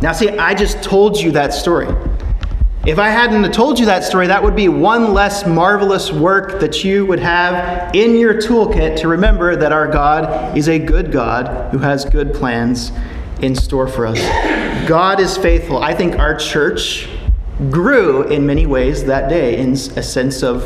Now, 0.00 0.10
see, 0.10 0.30
I 0.30 0.54
just 0.54 0.82
told 0.82 1.16
you 1.16 1.30
that 1.30 1.54
story. 1.54 1.86
If 2.84 2.98
I 2.98 3.10
hadn't 3.10 3.52
told 3.52 3.78
you 3.78 3.86
that 3.86 4.02
story, 4.02 4.26
that 4.26 4.42
would 4.42 4.56
be 4.56 4.68
one 4.68 5.14
less 5.14 5.46
marvelous 5.46 6.10
work 6.10 6.58
that 6.58 6.82
you 6.82 7.06
would 7.06 7.20
have 7.20 7.94
in 7.94 8.16
your 8.16 8.34
toolkit 8.34 8.96
to 8.96 9.06
remember 9.06 9.54
that 9.54 9.70
our 9.70 9.86
God 9.86 10.58
is 10.58 10.68
a 10.68 10.80
good 10.80 11.12
God 11.12 11.70
who 11.70 11.78
has 11.78 12.04
good 12.04 12.34
plans 12.34 12.90
in 13.42 13.54
store 13.54 13.86
for 13.86 14.06
us. 14.06 14.18
God 14.88 15.20
is 15.20 15.36
faithful. 15.36 15.78
I 15.78 15.94
think 15.94 16.18
our 16.18 16.34
church 16.34 17.08
grew 17.70 18.22
in 18.24 18.46
many 18.46 18.66
ways 18.66 19.04
that 19.04 19.28
day 19.28 19.58
in 19.58 19.72
a 19.72 20.02
sense 20.02 20.42
of 20.42 20.62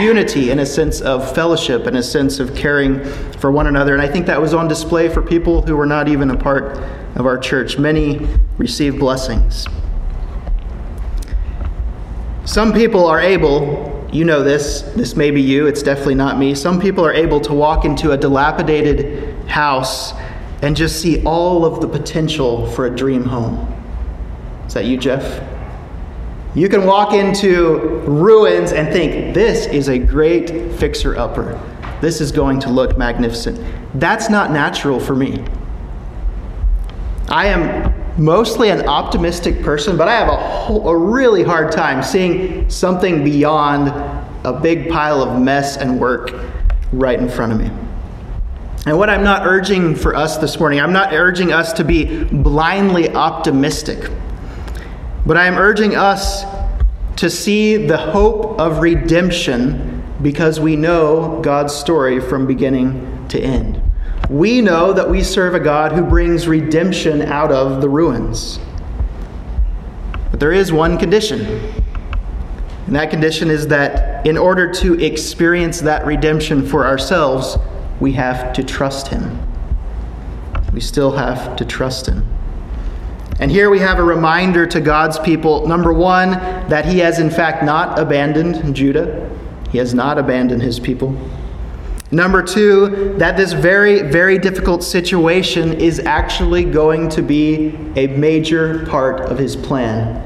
unity, 0.00 0.50
in 0.50 0.60
a 0.60 0.66
sense 0.66 1.00
of 1.00 1.34
fellowship, 1.34 1.86
in 1.86 1.96
a 1.96 2.02
sense 2.02 2.40
of 2.40 2.54
caring 2.54 3.04
for 3.38 3.50
one 3.50 3.66
another. 3.66 3.92
And 3.92 4.02
I 4.02 4.08
think 4.08 4.26
that 4.26 4.40
was 4.40 4.54
on 4.54 4.68
display 4.68 5.08
for 5.08 5.22
people 5.22 5.62
who 5.62 5.76
were 5.76 5.86
not 5.86 6.08
even 6.08 6.30
a 6.30 6.36
part 6.36 6.78
of 7.16 7.26
our 7.26 7.38
church. 7.38 7.78
Many 7.78 8.26
received 8.58 8.98
blessings. 8.98 9.66
Some 12.44 12.72
people 12.72 13.06
are 13.06 13.20
able, 13.20 14.08
you 14.12 14.24
know 14.24 14.42
this, 14.42 14.82
this 14.94 15.16
may 15.16 15.30
be 15.30 15.40
you, 15.40 15.66
it's 15.66 15.82
definitely 15.82 16.14
not 16.14 16.38
me. 16.38 16.54
Some 16.54 16.80
people 16.80 17.04
are 17.04 17.12
able 17.12 17.40
to 17.40 17.54
walk 17.54 17.84
into 17.84 18.12
a 18.12 18.16
dilapidated 18.16 19.34
house 19.48 20.12
and 20.62 20.76
just 20.76 21.00
see 21.00 21.22
all 21.24 21.64
of 21.64 21.80
the 21.80 21.88
potential 21.88 22.70
for 22.72 22.86
a 22.86 22.94
dream 22.94 23.24
home. 23.24 23.70
Is 24.66 24.74
that 24.74 24.84
you, 24.84 24.96
Jeff? 24.96 25.53
You 26.54 26.68
can 26.68 26.86
walk 26.86 27.12
into 27.12 27.78
ruins 28.06 28.72
and 28.72 28.92
think, 28.92 29.34
this 29.34 29.66
is 29.66 29.88
a 29.88 29.98
great 29.98 30.72
fixer 30.74 31.16
upper. 31.16 31.60
This 32.00 32.20
is 32.20 32.30
going 32.30 32.60
to 32.60 32.70
look 32.70 32.96
magnificent. 32.96 33.60
That's 33.94 34.30
not 34.30 34.52
natural 34.52 35.00
for 35.00 35.16
me. 35.16 35.44
I 37.28 37.46
am 37.46 37.92
mostly 38.22 38.70
an 38.70 38.86
optimistic 38.86 39.62
person, 39.62 39.96
but 39.96 40.06
I 40.06 40.14
have 40.14 40.28
a, 40.28 40.36
whole, 40.36 40.88
a 40.88 40.96
really 40.96 41.42
hard 41.42 41.72
time 41.72 42.02
seeing 42.02 42.70
something 42.70 43.24
beyond 43.24 43.88
a 44.44 44.52
big 44.52 44.88
pile 44.88 45.22
of 45.22 45.40
mess 45.40 45.76
and 45.76 45.98
work 45.98 46.32
right 46.92 47.18
in 47.18 47.28
front 47.28 47.52
of 47.52 47.58
me. 47.58 47.70
And 48.86 48.98
what 48.98 49.10
I'm 49.10 49.24
not 49.24 49.46
urging 49.46 49.96
for 49.96 50.14
us 50.14 50.36
this 50.36 50.60
morning, 50.60 50.78
I'm 50.78 50.92
not 50.92 51.12
urging 51.12 51.52
us 51.52 51.72
to 51.72 51.84
be 51.84 52.22
blindly 52.24 53.12
optimistic, 53.14 54.10
but 55.26 55.36
I 55.36 55.46
am 55.46 55.56
urging 55.56 55.94
us 55.94 56.44
to 57.16 57.30
see 57.30 57.76
the 57.76 57.96
hope 57.96 58.58
of 58.58 58.78
redemption 58.78 60.02
because 60.22 60.60
we 60.60 60.76
know 60.76 61.40
God's 61.42 61.74
story 61.74 62.20
from 62.20 62.46
beginning 62.46 63.28
to 63.28 63.40
end 63.40 63.80
we 64.30 64.60
know 64.60 64.92
that 64.92 65.08
we 65.08 65.22
serve 65.22 65.54
a 65.54 65.60
God 65.60 65.92
who 65.92 66.02
brings 66.02 66.48
redemption 66.48 67.22
out 67.22 67.52
of 67.52 67.80
the 67.80 67.88
ruins. 67.88 68.58
But 70.30 70.40
there 70.40 70.52
is 70.52 70.72
one 70.72 70.98
condition. 70.98 71.42
And 72.86 72.96
that 72.96 73.10
condition 73.10 73.50
is 73.50 73.68
that 73.68 74.26
in 74.26 74.36
order 74.36 74.70
to 74.72 74.94
experience 74.94 75.80
that 75.80 76.06
redemption 76.06 76.66
for 76.66 76.86
ourselves, 76.86 77.56
we 78.00 78.12
have 78.12 78.52
to 78.54 78.64
trust 78.64 79.08
Him. 79.08 79.38
We 80.72 80.80
still 80.80 81.12
have 81.12 81.56
to 81.56 81.64
trust 81.64 82.06
Him. 82.06 82.26
And 83.40 83.50
here 83.50 83.68
we 83.68 83.80
have 83.80 83.98
a 83.98 84.04
reminder 84.04 84.66
to 84.66 84.80
God's 84.80 85.18
people 85.18 85.66
number 85.66 85.92
one, 85.92 86.30
that 86.68 86.84
He 86.84 86.98
has 86.98 87.18
in 87.18 87.30
fact 87.30 87.64
not 87.64 87.98
abandoned 87.98 88.74
Judah, 88.74 89.30
He 89.70 89.78
has 89.78 89.92
not 89.94 90.18
abandoned 90.18 90.62
His 90.62 90.78
people. 90.78 91.16
Number 92.14 92.42
two, 92.42 93.14
that 93.18 93.36
this 93.36 93.52
very, 93.52 94.02
very 94.02 94.38
difficult 94.38 94.84
situation 94.84 95.72
is 95.72 95.98
actually 95.98 96.64
going 96.64 97.08
to 97.08 97.22
be 97.22 97.76
a 97.96 98.06
major 98.06 98.86
part 98.86 99.22
of 99.22 99.38
his 99.38 99.56
plan 99.56 100.22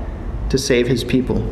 to 0.50 0.58
save 0.58 0.86
his 0.86 1.02
people. 1.02 1.42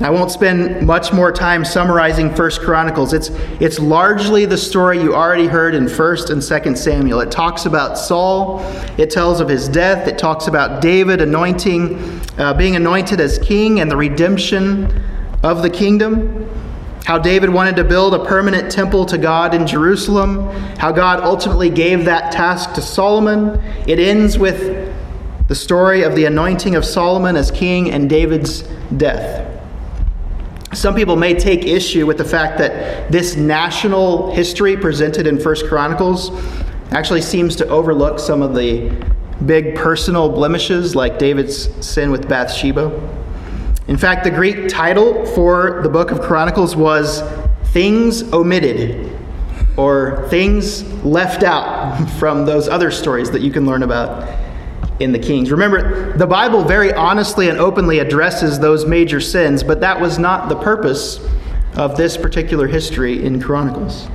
I 0.00 0.10
won't 0.10 0.30
spend 0.30 0.86
much 0.86 1.10
more 1.14 1.32
time 1.32 1.64
summarizing 1.64 2.34
First 2.34 2.60
Chronicles. 2.60 3.14
It's, 3.14 3.30
it's 3.60 3.78
largely 3.78 4.44
the 4.44 4.58
story 4.58 5.00
you 5.00 5.14
already 5.14 5.46
heard 5.46 5.74
in 5.74 5.88
First 5.88 6.28
and 6.28 6.44
Second 6.44 6.76
Samuel. 6.76 7.20
It 7.20 7.30
talks 7.30 7.64
about 7.64 7.96
Saul. 7.96 8.60
It 8.98 9.10
tells 9.10 9.40
of 9.40 9.48
his 9.48 9.68
death. 9.68 10.06
It 10.06 10.18
talks 10.18 10.48
about 10.48 10.82
David 10.82 11.22
anointing, 11.22 12.20
uh, 12.36 12.52
being 12.52 12.76
anointed 12.76 13.20
as 13.20 13.38
king, 13.38 13.80
and 13.80 13.90
the 13.90 13.96
redemption 13.96 15.02
of 15.42 15.62
the 15.62 15.70
kingdom 15.70 16.46
how 17.06 17.16
David 17.16 17.50
wanted 17.50 17.76
to 17.76 17.84
build 17.84 18.14
a 18.14 18.24
permanent 18.24 18.68
temple 18.68 19.06
to 19.06 19.16
God 19.16 19.54
in 19.54 19.64
Jerusalem, 19.64 20.48
how 20.76 20.90
God 20.90 21.20
ultimately 21.20 21.70
gave 21.70 22.04
that 22.06 22.32
task 22.32 22.74
to 22.74 22.82
Solomon. 22.82 23.62
It 23.86 24.00
ends 24.00 24.36
with 24.36 24.92
the 25.46 25.54
story 25.54 26.02
of 26.02 26.16
the 26.16 26.24
anointing 26.24 26.74
of 26.74 26.84
Solomon 26.84 27.36
as 27.36 27.52
king 27.52 27.92
and 27.92 28.10
David's 28.10 28.62
death. 28.96 29.55
Some 30.76 30.94
people 30.94 31.16
may 31.16 31.32
take 31.32 31.64
issue 31.64 32.04
with 32.04 32.18
the 32.18 32.24
fact 32.24 32.58
that 32.58 33.10
this 33.10 33.34
national 33.34 34.30
history 34.32 34.76
presented 34.76 35.26
in 35.26 35.40
First 35.40 35.66
Chronicles 35.66 36.30
actually 36.90 37.22
seems 37.22 37.56
to 37.56 37.68
overlook 37.68 38.18
some 38.18 38.42
of 38.42 38.54
the 38.54 38.92
big 39.46 39.74
personal 39.74 40.28
blemishes 40.28 40.94
like 40.94 41.18
David's 41.18 41.70
sin 41.84 42.10
with 42.10 42.28
Bathsheba. 42.28 42.92
In 43.88 43.96
fact, 43.96 44.24
the 44.24 44.30
Greek 44.30 44.68
title 44.68 45.24
for 45.24 45.80
the 45.82 45.88
book 45.88 46.10
of 46.10 46.20
Chronicles 46.20 46.76
was 46.76 47.22
Things 47.72 48.30
Omitted, 48.34 49.18
or 49.78 50.26
Things 50.28 50.82
Left 51.04 51.42
Out 51.42 52.06
from 52.18 52.44
those 52.44 52.68
other 52.68 52.90
stories 52.90 53.30
that 53.30 53.40
you 53.40 53.50
can 53.50 53.64
learn 53.64 53.82
about 53.82 54.45
in 55.00 55.12
the 55.12 55.18
Kings. 55.18 55.50
Remember, 55.50 56.16
the 56.16 56.26
Bible 56.26 56.64
very 56.64 56.92
honestly 56.92 57.48
and 57.48 57.58
openly 57.58 57.98
addresses 57.98 58.58
those 58.58 58.86
major 58.86 59.20
sins, 59.20 59.62
but 59.62 59.80
that 59.80 60.00
was 60.00 60.18
not 60.18 60.48
the 60.48 60.56
purpose 60.56 61.20
of 61.76 61.96
this 61.96 62.16
particular 62.16 62.66
history 62.66 63.24
in 63.24 63.40
Chronicles. 63.40 64.08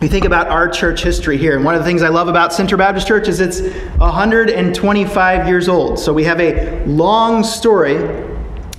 You 0.00 0.08
think 0.08 0.24
about 0.24 0.48
our 0.48 0.68
church 0.68 1.04
history 1.04 1.36
here, 1.36 1.54
and 1.54 1.64
one 1.64 1.76
of 1.76 1.80
the 1.80 1.84
things 1.84 2.02
I 2.02 2.08
love 2.08 2.26
about 2.26 2.52
Center 2.52 2.76
Baptist 2.76 3.06
Church 3.06 3.28
is 3.28 3.38
it's 3.38 3.60
125 3.98 5.46
years 5.46 5.68
old. 5.68 5.96
So 5.96 6.12
we 6.12 6.24
have 6.24 6.40
a 6.40 6.84
long 6.86 7.44
story 7.44 7.98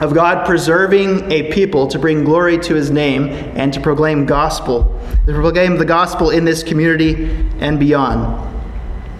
of 0.02 0.14
God 0.14 0.46
preserving 0.46 1.32
a 1.32 1.50
people 1.54 1.88
to 1.88 1.98
bring 1.98 2.26
glory 2.26 2.58
to 2.58 2.76
his 2.76 2.92
name 2.92 3.30
and 3.56 3.72
to 3.72 3.80
proclaim 3.80 4.26
gospel, 4.26 5.00
to 5.26 5.34
proclaim 5.34 5.78
the 5.78 5.86
gospel 5.86 6.30
in 6.30 6.44
this 6.44 6.62
community 6.62 7.30
and 7.60 7.80
beyond. 7.80 8.50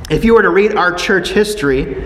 If 0.10 0.26
you 0.26 0.34
were 0.34 0.42
to 0.42 0.50
read 0.50 0.76
our 0.76 0.94
church 0.94 1.30
history, 1.30 2.04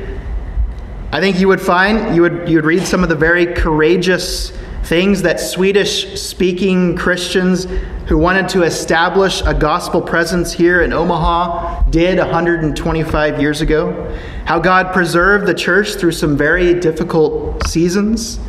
I 1.11 1.19
think 1.19 1.39
you 1.39 1.47
would 1.47 1.61
find 1.61 2.15
you 2.15 2.21
would 2.21 2.47
you 2.47 2.57
would 2.57 2.65
read 2.65 2.85
some 2.85 3.01
of 3.01 3.09
the 3.09 3.15
very 3.15 3.47
courageous 3.47 4.51
things 4.83 5.23
that 5.23 5.39
Swedish 5.39 6.21
speaking 6.21 6.95
Christians 6.95 7.65
who 8.07 8.17
wanted 8.17 8.47
to 8.49 8.63
establish 8.63 9.41
a 9.41 9.53
gospel 9.53 10.01
presence 10.01 10.53
here 10.53 10.81
in 10.81 10.93
Omaha 10.93 11.89
did 11.89 12.19
125 12.19 13.41
years 13.41 13.61
ago. 13.61 14.15
How 14.45 14.59
God 14.59 14.93
preserved 14.93 15.45
the 15.47 15.53
church 15.53 15.95
through 15.95 16.13
some 16.13 16.37
very 16.37 16.79
difficult 16.79 17.65
seasons. 17.67 18.39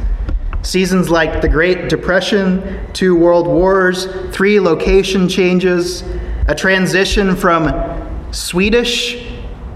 Seasons 0.62 1.08
like 1.08 1.40
the 1.40 1.48
Great 1.48 1.88
Depression, 1.88 2.80
two 2.92 3.16
world 3.16 3.46
wars, 3.46 4.06
three 4.30 4.60
location 4.60 5.28
changes, 5.28 6.02
a 6.48 6.54
transition 6.54 7.34
from 7.34 8.32
Swedish 8.32 9.27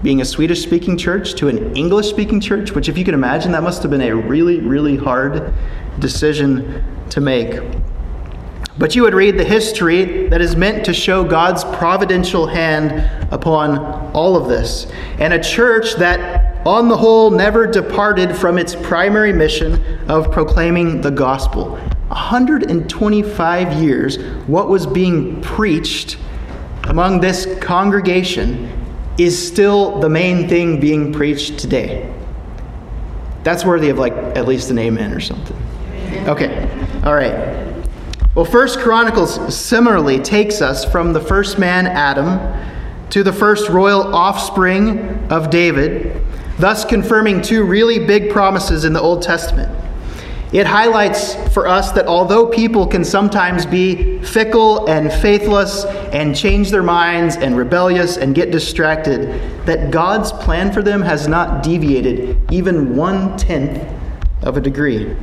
being 0.03 0.19
a 0.19 0.25
Swedish 0.25 0.61
speaking 0.61 0.97
church 0.97 1.33
to 1.35 1.47
an 1.47 1.75
English 1.77 2.09
speaking 2.09 2.41
church, 2.41 2.73
which, 2.73 2.89
if 2.89 2.97
you 2.97 3.05
can 3.05 3.13
imagine, 3.13 3.53
that 3.53 3.63
must 3.63 3.81
have 3.81 3.89
been 3.89 4.01
a 4.01 4.13
really, 4.13 4.59
really 4.59 4.97
hard 4.97 5.53
decision 5.99 6.83
to 7.09 7.21
make. 7.21 7.61
But 8.77 8.95
you 8.95 9.03
would 9.03 9.13
read 9.13 9.37
the 9.37 9.45
history 9.45 10.27
that 10.27 10.41
is 10.41 10.57
meant 10.57 10.83
to 10.85 10.93
show 10.93 11.23
God's 11.23 11.63
providential 11.63 12.47
hand 12.47 12.91
upon 13.31 13.79
all 14.13 14.35
of 14.35 14.49
this. 14.49 14.91
And 15.19 15.31
a 15.31 15.41
church 15.41 15.93
that, 15.95 16.67
on 16.67 16.89
the 16.89 16.97
whole, 16.97 17.31
never 17.31 17.65
departed 17.65 18.35
from 18.35 18.57
its 18.57 18.75
primary 18.75 19.31
mission 19.31 19.81
of 20.09 20.31
proclaiming 20.31 20.99
the 20.99 21.11
gospel. 21.11 21.77
125 22.07 23.81
years, 23.81 24.17
what 24.47 24.67
was 24.67 24.85
being 24.85 25.39
preached 25.41 26.17
among 26.85 27.21
this 27.21 27.47
congregation 27.61 28.82
is 29.17 29.47
still 29.47 29.99
the 29.99 30.09
main 30.09 30.47
thing 30.47 30.79
being 30.79 31.13
preached 31.13 31.59
today. 31.59 32.11
That's 33.43 33.65
worthy 33.65 33.89
of 33.89 33.97
like 33.97 34.13
at 34.13 34.47
least 34.47 34.69
an 34.69 34.79
amen 34.79 35.11
or 35.13 35.19
something. 35.19 35.57
Okay. 36.27 36.69
All 37.03 37.13
right. 37.13 37.63
Well, 38.35 38.45
First 38.45 38.79
Chronicles 38.79 39.55
similarly 39.55 40.19
takes 40.19 40.61
us 40.61 40.83
from 40.83 41.13
the 41.13 41.19
first 41.19 41.59
man 41.59 41.85
Adam 41.85 42.39
to 43.11 43.21
the 43.21 43.33
first 43.33 43.69
royal 43.69 44.15
offspring 44.15 44.99
of 45.29 45.51
David, 45.51 46.19
thus 46.57 46.83
confirming 46.83 47.43
two 47.43 47.63
really 47.63 47.99
big 47.99 48.31
promises 48.31 48.85
in 48.85 48.93
the 48.93 49.01
Old 49.01 49.21
Testament. 49.21 49.71
It 50.53 50.67
highlights 50.67 51.33
for 51.51 51.67
us 51.67 51.91
that 51.93 52.05
although 52.05 52.45
people 52.45 52.85
can 52.85 53.03
sometimes 53.03 53.65
be 53.65 54.21
fickle 54.21 54.87
and 54.87 55.11
faithless 55.11 55.83
and 56.13 56.35
change 56.35 56.69
their 56.69 56.83
minds 56.83 57.37
and 57.37 57.57
rebellious 57.57 58.17
and 58.17 58.35
get 58.35 58.51
distracted, 58.51 59.29
that 59.65 59.89
God's 59.89 60.31
plan 60.31 60.71
for 60.71 60.83
them 60.83 61.01
has 61.01 61.27
not 61.27 61.63
deviated 61.63 62.37
even 62.51 62.95
one 62.95 63.35
tenth 63.35 63.83
of 64.43 64.55
a 64.55 64.61
degree 64.61 65.15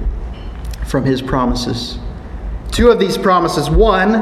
from 0.89 1.05
his 1.05 1.23
promises. 1.23 2.01
Two 2.73 2.89
of 2.91 2.99
these 2.99 3.17
promises. 3.17 3.71
One, 3.71 4.15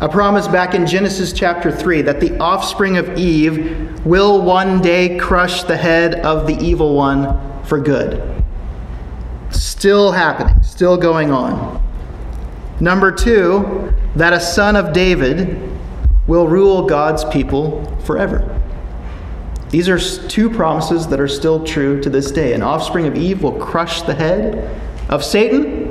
a 0.00 0.08
promise 0.08 0.48
back 0.48 0.74
in 0.74 0.88
Genesis 0.88 1.32
chapter 1.32 1.70
3 1.70 2.02
that 2.02 2.18
the 2.18 2.36
offspring 2.38 2.96
of 2.96 3.16
Eve 3.16 4.04
will 4.04 4.42
one 4.42 4.80
day 4.80 5.16
crush 5.18 5.62
the 5.62 5.76
head 5.76 6.16
of 6.26 6.48
the 6.48 6.56
evil 6.58 6.96
one 6.96 7.62
for 7.62 7.78
good. 7.78 8.41
Still 9.62 10.10
happening, 10.10 10.60
still 10.64 10.96
going 10.96 11.30
on. 11.30 11.80
Number 12.80 13.12
two, 13.12 13.94
that 14.16 14.32
a 14.32 14.40
son 14.40 14.74
of 14.74 14.92
David 14.92 15.70
will 16.26 16.48
rule 16.48 16.84
God's 16.84 17.24
people 17.26 17.86
forever. 18.04 18.60
These 19.70 19.88
are 19.88 20.00
two 20.00 20.50
promises 20.50 21.06
that 21.06 21.20
are 21.20 21.28
still 21.28 21.64
true 21.64 22.02
to 22.02 22.10
this 22.10 22.32
day. 22.32 22.54
An 22.54 22.62
offspring 22.62 23.06
of 23.06 23.14
Eve 23.14 23.44
will 23.44 23.52
crush 23.52 24.02
the 24.02 24.14
head 24.14 24.68
of 25.08 25.22
Satan 25.24 25.86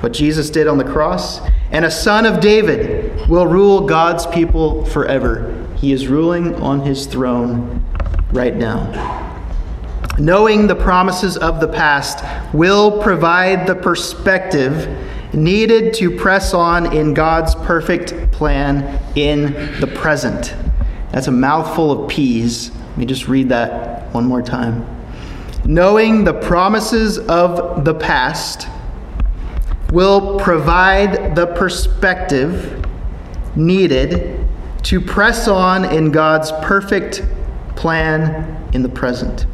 what 0.00 0.14
Jesus 0.14 0.48
did 0.48 0.66
on 0.66 0.78
the 0.78 0.84
cross. 0.84 1.42
And 1.70 1.84
a 1.84 1.90
son 1.90 2.24
of 2.24 2.40
David 2.40 3.28
will 3.28 3.46
rule 3.46 3.86
God's 3.86 4.26
people 4.28 4.86
forever. 4.86 5.54
He 5.76 5.92
is 5.92 6.08
ruling 6.08 6.54
on 6.54 6.80
his 6.80 7.04
throne 7.04 7.84
right 8.32 8.56
now. 8.56 9.31
Knowing 10.18 10.66
the 10.66 10.74
promises 10.74 11.38
of 11.38 11.58
the 11.58 11.68
past 11.68 12.22
will 12.54 13.02
provide 13.02 13.66
the 13.66 13.74
perspective 13.74 14.86
needed 15.32 15.94
to 15.94 16.14
press 16.14 16.52
on 16.52 16.92
in 16.94 17.14
God's 17.14 17.54
perfect 17.54 18.30
plan 18.30 19.00
in 19.16 19.52
the 19.80 19.86
present. 19.86 20.54
That's 21.12 21.28
a 21.28 21.32
mouthful 21.32 22.04
of 22.04 22.10
peas. 22.10 22.70
Let 22.74 22.98
me 22.98 23.06
just 23.06 23.26
read 23.26 23.48
that 23.48 24.12
one 24.12 24.26
more 24.26 24.42
time. 24.42 24.86
Knowing 25.64 26.24
the 26.24 26.34
promises 26.34 27.18
of 27.18 27.84
the 27.84 27.94
past 27.94 28.68
will 29.92 30.38
provide 30.38 31.34
the 31.34 31.46
perspective 31.46 32.84
needed 33.56 34.46
to 34.82 35.00
press 35.00 35.48
on 35.48 35.84
in 35.86 36.10
God's 36.10 36.50
perfect 36.62 37.22
plan 37.76 38.70
in 38.74 38.82
the 38.82 38.88
present. 38.88 39.46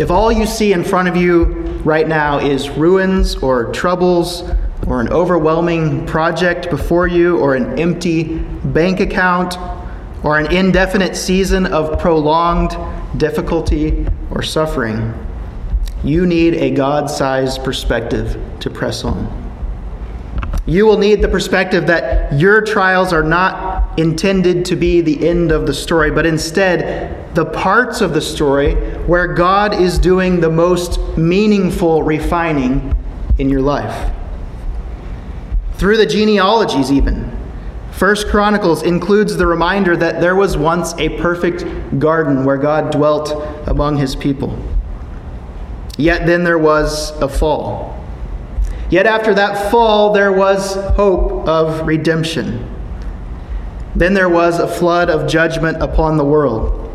If 0.00 0.10
all 0.10 0.32
you 0.32 0.46
see 0.46 0.72
in 0.72 0.82
front 0.82 1.08
of 1.08 1.16
you 1.16 1.44
right 1.84 2.08
now 2.08 2.38
is 2.38 2.70
ruins 2.70 3.36
or 3.36 3.70
troubles 3.70 4.50
or 4.86 5.02
an 5.02 5.10
overwhelming 5.10 6.06
project 6.06 6.70
before 6.70 7.06
you 7.06 7.36
or 7.36 7.54
an 7.54 7.78
empty 7.78 8.38
bank 8.38 9.00
account 9.00 9.58
or 10.24 10.38
an 10.38 10.50
indefinite 10.50 11.14
season 11.16 11.66
of 11.66 11.98
prolonged 11.98 12.78
difficulty 13.18 14.06
or 14.30 14.42
suffering, 14.42 15.12
you 16.02 16.24
need 16.24 16.54
a 16.54 16.70
God 16.70 17.10
sized 17.10 17.62
perspective 17.62 18.42
to 18.60 18.70
press 18.70 19.04
on. 19.04 19.28
You 20.64 20.86
will 20.86 20.96
need 20.96 21.20
the 21.20 21.28
perspective 21.28 21.86
that 21.88 22.32
your 22.40 22.62
trials 22.62 23.12
are 23.12 23.22
not 23.22 23.98
intended 23.98 24.64
to 24.64 24.76
be 24.76 25.02
the 25.02 25.28
end 25.28 25.52
of 25.52 25.66
the 25.66 25.74
story, 25.74 26.10
but 26.10 26.24
instead 26.24 27.19
the 27.34 27.44
parts 27.44 28.00
of 28.00 28.12
the 28.12 28.20
story 28.20 28.74
where 29.06 29.28
God 29.34 29.80
is 29.80 29.98
doing 29.98 30.40
the 30.40 30.50
most 30.50 30.98
meaningful 31.16 32.02
refining 32.02 32.94
in 33.38 33.48
your 33.48 33.62
life. 33.62 34.12
Through 35.74 35.96
the 35.96 36.06
genealogies, 36.06 36.90
even. 36.90 37.36
First 37.92 38.28
Chronicles 38.28 38.82
includes 38.82 39.36
the 39.36 39.46
reminder 39.46 39.96
that 39.96 40.20
there 40.20 40.34
was 40.34 40.56
once 40.56 40.94
a 40.98 41.20
perfect 41.20 41.64
garden 41.98 42.44
where 42.44 42.56
God 42.56 42.90
dwelt 42.90 43.30
among 43.68 43.96
his 43.96 44.16
people. 44.16 44.58
Yet 45.96 46.26
then 46.26 46.44
there 46.44 46.58
was 46.58 47.10
a 47.20 47.28
fall. 47.28 47.96
Yet 48.90 49.06
after 49.06 49.34
that 49.34 49.70
fall, 49.70 50.12
there 50.12 50.32
was 50.32 50.74
hope 50.74 51.46
of 51.46 51.86
redemption. 51.86 52.74
Then 53.94 54.14
there 54.14 54.28
was 54.28 54.58
a 54.58 54.66
flood 54.66 55.10
of 55.10 55.28
judgment 55.28 55.82
upon 55.82 56.16
the 56.16 56.24
world. 56.24 56.89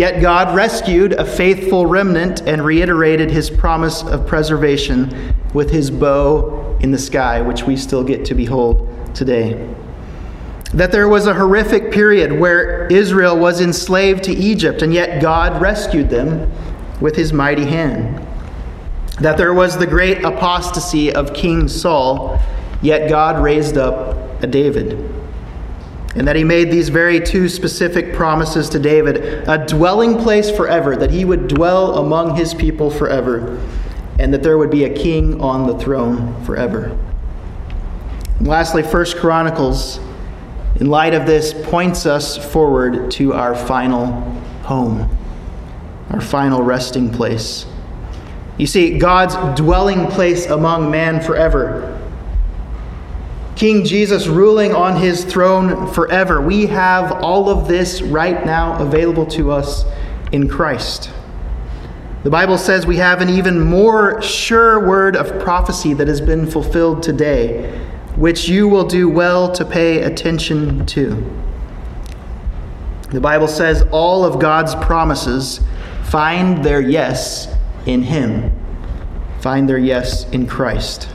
Yet 0.00 0.22
God 0.22 0.56
rescued 0.56 1.12
a 1.12 1.26
faithful 1.26 1.84
remnant 1.84 2.40
and 2.48 2.64
reiterated 2.64 3.30
his 3.30 3.50
promise 3.50 4.02
of 4.02 4.26
preservation 4.26 5.34
with 5.52 5.68
his 5.68 5.90
bow 5.90 6.78
in 6.80 6.90
the 6.90 6.96
sky, 6.96 7.42
which 7.42 7.64
we 7.64 7.76
still 7.76 8.02
get 8.02 8.24
to 8.24 8.34
behold 8.34 8.88
today. 9.14 9.68
That 10.72 10.90
there 10.90 11.06
was 11.06 11.26
a 11.26 11.34
horrific 11.34 11.92
period 11.92 12.32
where 12.32 12.86
Israel 12.86 13.38
was 13.38 13.60
enslaved 13.60 14.24
to 14.24 14.32
Egypt, 14.32 14.80
and 14.80 14.94
yet 14.94 15.20
God 15.20 15.60
rescued 15.60 16.08
them 16.08 16.50
with 17.02 17.14
his 17.14 17.34
mighty 17.34 17.66
hand. 17.66 18.26
that 19.20 19.36
there 19.36 19.52
was 19.52 19.76
the 19.76 19.86
great 19.86 20.24
apostasy 20.24 21.12
of 21.12 21.34
King 21.34 21.68
Saul, 21.68 22.40
yet 22.80 23.10
God 23.10 23.42
raised 23.42 23.76
up 23.76 24.42
a 24.42 24.46
David. 24.46 25.19
And 26.16 26.26
that 26.26 26.34
he 26.34 26.42
made 26.42 26.72
these 26.72 26.88
very 26.88 27.20
two 27.20 27.48
specific 27.48 28.12
promises 28.12 28.68
to 28.70 28.78
David 28.78 29.48
a 29.48 29.64
dwelling 29.66 30.18
place 30.18 30.50
forever, 30.50 30.96
that 30.96 31.10
he 31.10 31.24
would 31.24 31.46
dwell 31.46 31.98
among 31.98 32.36
his 32.36 32.52
people 32.52 32.90
forever, 32.90 33.60
and 34.18 34.34
that 34.34 34.42
there 34.42 34.58
would 34.58 34.70
be 34.70 34.84
a 34.84 34.92
king 34.92 35.40
on 35.40 35.66
the 35.66 35.78
throne 35.78 36.44
forever. 36.44 36.98
And 38.38 38.48
lastly, 38.48 38.82
First 38.82 39.18
Chronicles, 39.18 40.00
in 40.80 40.86
light 40.86 41.14
of 41.14 41.26
this, 41.26 41.52
points 41.52 42.06
us 42.06 42.36
forward 42.52 43.10
to 43.12 43.34
our 43.34 43.54
final 43.54 44.06
home, 44.62 45.16
our 46.10 46.20
final 46.20 46.62
resting 46.62 47.10
place. 47.10 47.66
You 48.58 48.66
see, 48.66 48.98
God's 48.98 49.36
dwelling 49.60 50.06
place 50.08 50.46
among 50.46 50.90
man 50.90 51.20
forever. 51.20 51.99
King 53.60 53.84
Jesus 53.84 54.26
ruling 54.26 54.74
on 54.74 54.98
his 54.98 55.22
throne 55.22 55.86
forever. 55.92 56.40
We 56.40 56.64
have 56.68 57.12
all 57.22 57.50
of 57.50 57.68
this 57.68 58.00
right 58.00 58.46
now 58.46 58.78
available 58.82 59.26
to 59.26 59.50
us 59.50 59.84
in 60.32 60.48
Christ. 60.48 61.10
The 62.24 62.30
Bible 62.30 62.56
says 62.56 62.86
we 62.86 62.96
have 62.96 63.20
an 63.20 63.28
even 63.28 63.60
more 63.60 64.22
sure 64.22 64.88
word 64.88 65.14
of 65.14 65.38
prophecy 65.42 65.92
that 65.92 66.08
has 66.08 66.22
been 66.22 66.50
fulfilled 66.50 67.02
today, 67.02 67.70
which 68.16 68.48
you 68.48 68.66
will 68.66 68.86
do 68.86 69.10
well 69.10 69.52
to 69.52 69.66
pay 69.66 70.04
attention 70.04 70.86
to. 70.86 71.22
The 73.10 73.20
Bible 73.20 73.46
says 73.46 73.84
all 73.90 74.24
of 74.24 74.40
God's 74.40 74.74
promises 74.74 75.60
find 76.04 76.64
their 76.64 76.80
yes 76.80 77.54
in 77.84 78.04
Him, 78.04 78.58
find 79.42 79.68
their 79.68 79.76
yes 79.76 80.26
in 80.30 80.46
Christ. 80.46 81.10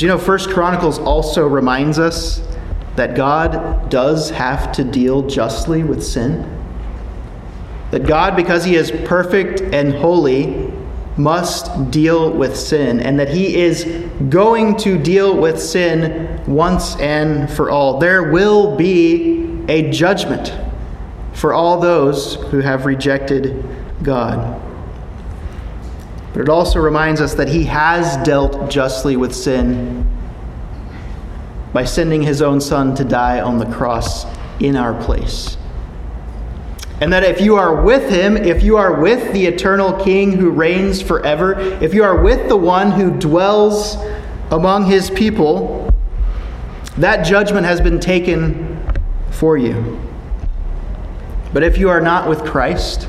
You 0.00 0.08
know 0.08 0.18
First 0.18 0.50
Chronicles 0.50 0.98
also 0.98 1.46
reminds 1.46 1.98
us 1.98 2.42
that 2.96 3.14
God 3.14 3.90
does 3.90 4.30
have 4.30 4.72
to 4.72 4.84
deal 4.84 5.26
justly 5.26 5.82
with 5.82 6.02
sin? 6.02 6.58
That 7.90 8.06
God, 8.06 8.34
because 8.34 8.64
He 8.64 8.76
is 8.76 8.90
perfect 8.90 9.60
and 9.60 9.92
holy, 9.92 10.72
must 11.16 11.90
deal 11.90 12.32
with 12.32 12.56
sin, 12.56 13.00
and 13.00 13.18
that 13.18 13.28
He 13.28 13.60
is 13.60 13.84
going 14.30 14.76
to 14.78 14.96
deal 14.96 15.36
with 15.36 15.60
sin 15.60 16.42
once 16.46 16.96
and 16.96 17.50
for 17.50 17.70
all. 17.70 17.98
There 17.98 18.32
will 18.32 18.76
be 18.76 19.64
a 19.68 19.90
judgment 19.90 20.54
for 21.34 21.52
all 21.52 21.78
those 21.78 22.36
who 22.50 22.60
have 22.60 22.86
rejected 22.86 23.64
God. 24.02 24.69
But 26.32 26.42
it 26.42 26.48
also 26.48 26.78
reminds 26.78 27.20
us 27.20 27.34
that 27.34 27.48
he 27.48 27.64
has 27.64 28.16
dealt 28.24 28.70
justly 28.70 29.16
with 29.16 29.34
sin 29.34 30.06
by 31.72 31.84
sending 31.84 32.22
his 32.22 32.42
own 32.42 32.60
son 32.60 32.94
to 32.96 33.04
die 33.04 33.40
on 33.40 33.58
the 33.58 33.66
cross 33.66 34.26
in 34.60 34.76
our 34.76 35.00
place. 35.02 35.56
And 37.00 37.12
that 37.12 37.24
if 37.24 37.40
you 37.40 37.56
are 37.56 37.82
with 37.82 38.10
him, 38.10 38.36
if 38.36 38.62
you 38.62 38.76
are 38.76 39.00
with 39.00 39.32
the 39.32 39.46
eternal 39.46 39.92
king 40.04 40.32
who 40.32 40.50
reigns 40.50 41.00
forever, 41.00 41.58
if 41.82 41.94
you 41.94 42.04
are 42.04 42.22
with 42.22 42.48
the 42.48 42.56
one 42.56 42.90
who 42.90 43.10
dwells 43.18 43.96
among 44.50 44.86
his 44.86 45.08
people, 45.10 45.92
that 46.98 47.24
judgment 47.24 47.64
has 47.64 47.80
been 47.80 47.98
taken 47.98 48.78
for 49.30 49.56
you. 49.56 49.98
But 51.52 51.62
if 51.62 51.78
you 51.78 51.88
are 51.88 52.00
not 52.00 52.28
with 52.28 52.44
Christ, 52.44 53.08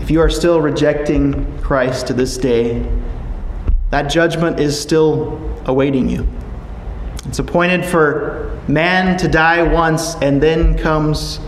if 0.00 0.10
you 0.10 0.20
are 0.20 0.30
still 0.30 0.60
rejecting 0.60 1.58
Christ 1.60 2.06
to 2.08 2.12
this 2.12 2.38
day, 2.38 2.86
that 3.90 4.10
judgment 4.10 4.60
is 4.60 4.78
still 4.78 5.40
awaiting 5.64 6.08
you. 6.08 6.26
It's 7.24 7.38
appointed 7.38 7.84
for 7.84 8.58
man 8.68 9.18
to 9.18 9.28
die 9.28 9.62
once, 9.62 10.14
and 10.16 10.42
then 10.42 10.78
comes 10.78 11.40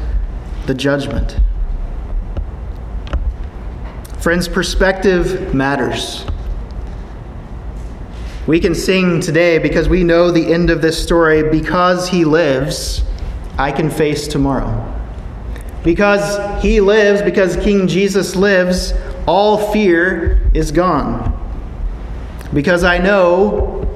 the 0.67 0.75
judgment. 0.75 1.39
Friends, 4.21 4.49
perspective 4.49 5.55
matters. 5.55 6.27
We 8.47 8.61
can 8.61 8.75
sing 8.75 9.21
today 9.21 9.59
because 9.59 9.89
we 9.89 10.03
know 10.03 10.31
the 10.31 10.53
end 10.53 10.71
of 10.71 10.83
this 10.83 11.03
story. 11.03 11.43
Because 11.43 12.09
he 12.09 12.25
lives, 12.25 13.03
I 13.57 13.73
can 13.73 13.89
face 13.91 14.27
tomorrow. 14.27 15.00
Because 15.83 16.63
he 16.63 16.81
lives, 16.81 17.23
because 17.23 17.57
King 17.57 17.89
Jesus 17.89 18.37
lives, 18.37 18.93
all 19.27 19.73
fear 19.73 20.51
is 20.55 20.73
gone. 20.73 21.37
Because 22.53 22.85
I 22.85 22.99
know 22.99 23.87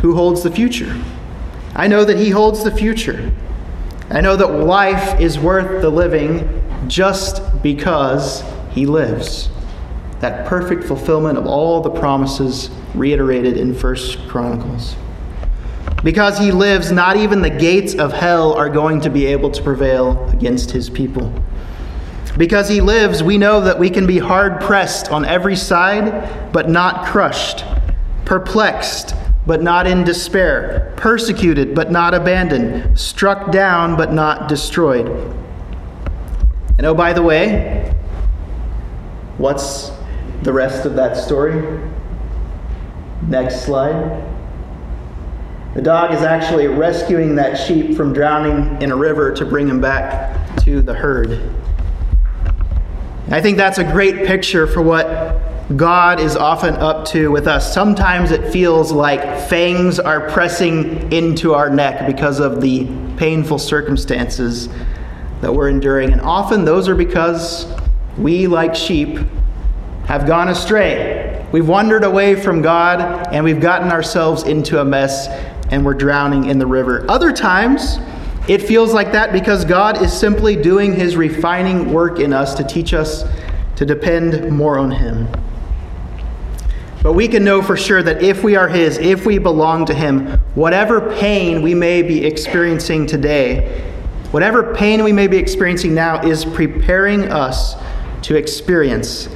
who 0.00 0.14
holds 0.14 0.42
the 0.42 0.50
future. 0.50 1.00
I 1.74 1.86
know 1.86 2.04
that 2.04 2.18
he 2.18 2.30
holds 2.30 2.64
the 2.64 2.70
future. 2.70 3.32
I 4.10 4.20
know 4.20 4.36
that 4.36 4.46
life 4.46 5.20
is 5.20 5.38
worth 5.38 5.80
the 5.80 5.90
living 5.90 6.62
just 6.88 7.62
because 7.62 8.42
he 8.72 8.84
lives. 8.84 9.48
That 10.20 10.46
perfect 10.46 10.84
fulfillment 10.84 11.38
of 11.38 11.46
all 11.46 11.80
the 11.80 11.90
promises 11.90 12.70
reiterated 12.94 13.56
in 13.56 13.74
First 13.74 14.18
Chronicles. 14.28 14.96
Because 16.02 16.38
he 16.38 16.50
lives, 16.50 16.90
not 16.90 17.16
even 17.16 17.42
the 17.42 17.50
gates 17.50 17.94
of 17.94 18.12
hell 18.12 18.54
are 18.54 18.68
going 18.68 19.00
to 19.02 19.10
be 19.10 19.26
able 19.26 19.50
to 19.50 19.62
prevail 19.62 20.28
against 20.30 20.72
his 20.72 20.90
people. 20.90 21.32
Because 22.36 22.68
he 22.68 22.80
lives, 22.80 23.22
we 23.22 23.38
know 23.38 23.60
that 23.60 23.78
we 23.78 23.90
can 23.90 24.06
be 24.06 24.18
hard 24.18 24.60
pressed 24.60 25.10
on 25.10 25.24
every 25.24 25.54
side, 25.54 26.52
but 26.52 26.68
not 26.68 27.06
crushed, 27.06 27.64
perplexed, 28.24 29.14
but 29.46 29.62
not 29.62 29.86
in 29.86 30.02
despair, 30.02 30.92
persecuted, 30.96 31.74
but 31.74 31.90
not 31.90 32.14
abandoned, 32.14 32.98
struck 32.98 33.52
down, 33.52 33.96
but 33.96 34.12
not 34.12 34.48
destroyed. 34.48 35.08
And 36.78 36.86
oh, 36.86 36.94
by 36.94 37.12
the 37.12 37.22
way, 37.22 37.94
what's 39.36 39.92
the 40.42 40.52
rest 40.52 40.86
of 40.86 40.94
that 40.96 41.16
story? 41.16 41.80
Next 43.28 43.64
slide. 43.64 44.31
The 45.74 45.80
dog 45.80 46.12
is 46.12 46.20
actually 46.20 46.66
rescuing 46.66 47.36
that 47.36 47.56
sheep 47.56 47.96
from 47.96 48.12
drowning 48.12 48.82
in 48.82 48.92
a 48.92 48.96
river 48.96 49.32
to 49.32 49.46
bring 49.46 49.68
him 49.68 49.80
back 49.80 50.56
to 50.64 50.82
the 50.82 50.92
herd. 50.92 51.40
I 53.30 53.40
think 53.40 53.56
that's 53.56 53.78
a 53.78 53.84
great 53.84 54.26
picture 54.26 54.66
for 54.66 54.82
what 54.82 55.40
God 55.74 56.20
is 56.20 56.36
often 56.36 56.74
up 56.74 57.06
to 57.06 57.30
with 57.30 57.46
us. 57.46 57.72
Sometimes 57.72 58.32
it 58.32 58.52
feels 58.52 58.92
like 58.92 59.22
fangs 59.48 59.98
are 59.98 60.28
pressing 60.28 61.10
into 61.10 61.54
our 61.54 61.70
neck 61.70 62.06
because 62.06 62.38
of 62.38 62.60
the 62.60 62.86
painful 63.16 63.58
circumstances 63.58 64.68
that 65.40 65.54
we're 65.54 65.70
enduring. 65.70 66.12
And 66.12 66.20
often 66.20 66.66
those 66.66 66.86
are 66.86 66.94
because 66.94 67.72
we, 68.18 68.46
like 68.46 68.74
sheep, 68.74 69.20
have 70.04 70.26
gone 70.26 70.48
astray. 70.48 71.46
We've 71.52 71.68
wandered 71.68 72.04
away 72.04 72.34
from 72.34 72.60
God 72.60 73.28
and 73.32 73.42
we've 73.42 73.60
gotten 73.60 73.90
ourselves 73.90 74.42
into 74.42 74.80
a 74.80 74.84
mess 74.84 75.28
and 75.72 75.84
we're 75.84 75.94
drowning 75.94 76.44
in 76.44 76.58
the 76.58 76.66
river. 76.66 77.04
Other 77.08 77.32
times, 77.32 77.98
it 78.46 78.60
feels 78.60 78.92
like 78.92 79.12
that 79.12 79.32
because 79.32 79.64
God 79.64 80.02
is 80.02 80.12
simply 80.12 80.54
doing 80.54 80.94
his 80.94 81.16
refining 81.16 81.92
work 81.92 82.20
in 82.20 82.34
us 82.34 82.54
to 82.56 82.62
teach 82.62 82.92
us 82.92 83.24
to 83.76 83.86
depend 83.86 84.52
more 84.52 84.78
on 84.78 84.90
him. 84.90 85.26
But 87.02 87.14
we 87.14 87.26
can 87.26 87.42
know 87.42 87.62
for 87.62 87.76
sure 87.76 88.02
that 88.02 88.22
if 88.22 88.44
we 88.44 88.54
are 88.54 88.68
his, 88.68 88.98
if 88.98 89.24
we 89.24 89.38
belong 89.38 89.86
to 89.86 89.94
him, 89.94 90.38
whatever 90.54 91.16
pain 91.16 91.62
we 91.62 91.74
may 91.74 92.02
be 92.02 92.24
experiencing 92.26 93.06
today, 93.06 93.82
whatever 94.30 94.74
pain 94.74 95.02
we 95.02 95.12
may 95.12 95.26
be 95.26 95.38
experiencing 95.38 95.94
now, 95.94 96.20
is 96.22 96.44
preparing 96.44 97.32
us 97.32 97.76
to 98.22 98.36
experience 98.36 99.28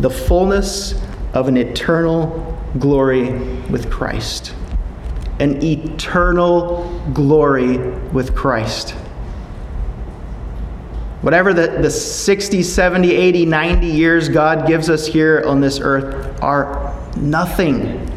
the 0.00 0.10
fullness 0.10 1.00
of 1.34 1.46
an 1.46 1.56
eternal 1.56 2.60
glory 2.78 3.32
with 3.70 3.90
Christ 3.90 4.54
an 5.40 5.62
eternal 5.62 7.02
glory 7.12 7.78
with 8.12 8.34
Christ. 8.34 8.90
Whatever 11.22 11.54
the, 11.54 11.78
the 11.80 11.90
60, 11.90 12.62
70, 12.62 13.12
80, 13.12 13.46
90 13.46 13.86
years 13.86 14.28
God 14.28 14.66
gives 14.66 14.90
us 14.90 15.06
here 15.06 15.42
on 15.46 15.60
this 15.60 15.80
earth 15.80 16.42
are 16.42 16.94
nothing 17.16 18.10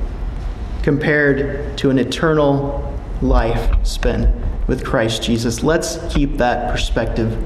compared 0.83 1.77
to 1.77 1.89
an 1.89 1.99
eternal 1.99 2.83
life 3.21 3.85
spent 3.85 4.35
with 4.67 4.85
Christ 4.85 5.23
Jesus. 5.23 5.63
Let's 5.63 5.99
keep 6.13 6.37
that 6.37 6.71
perspective 6.71 7.41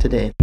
today. 0.00 0.33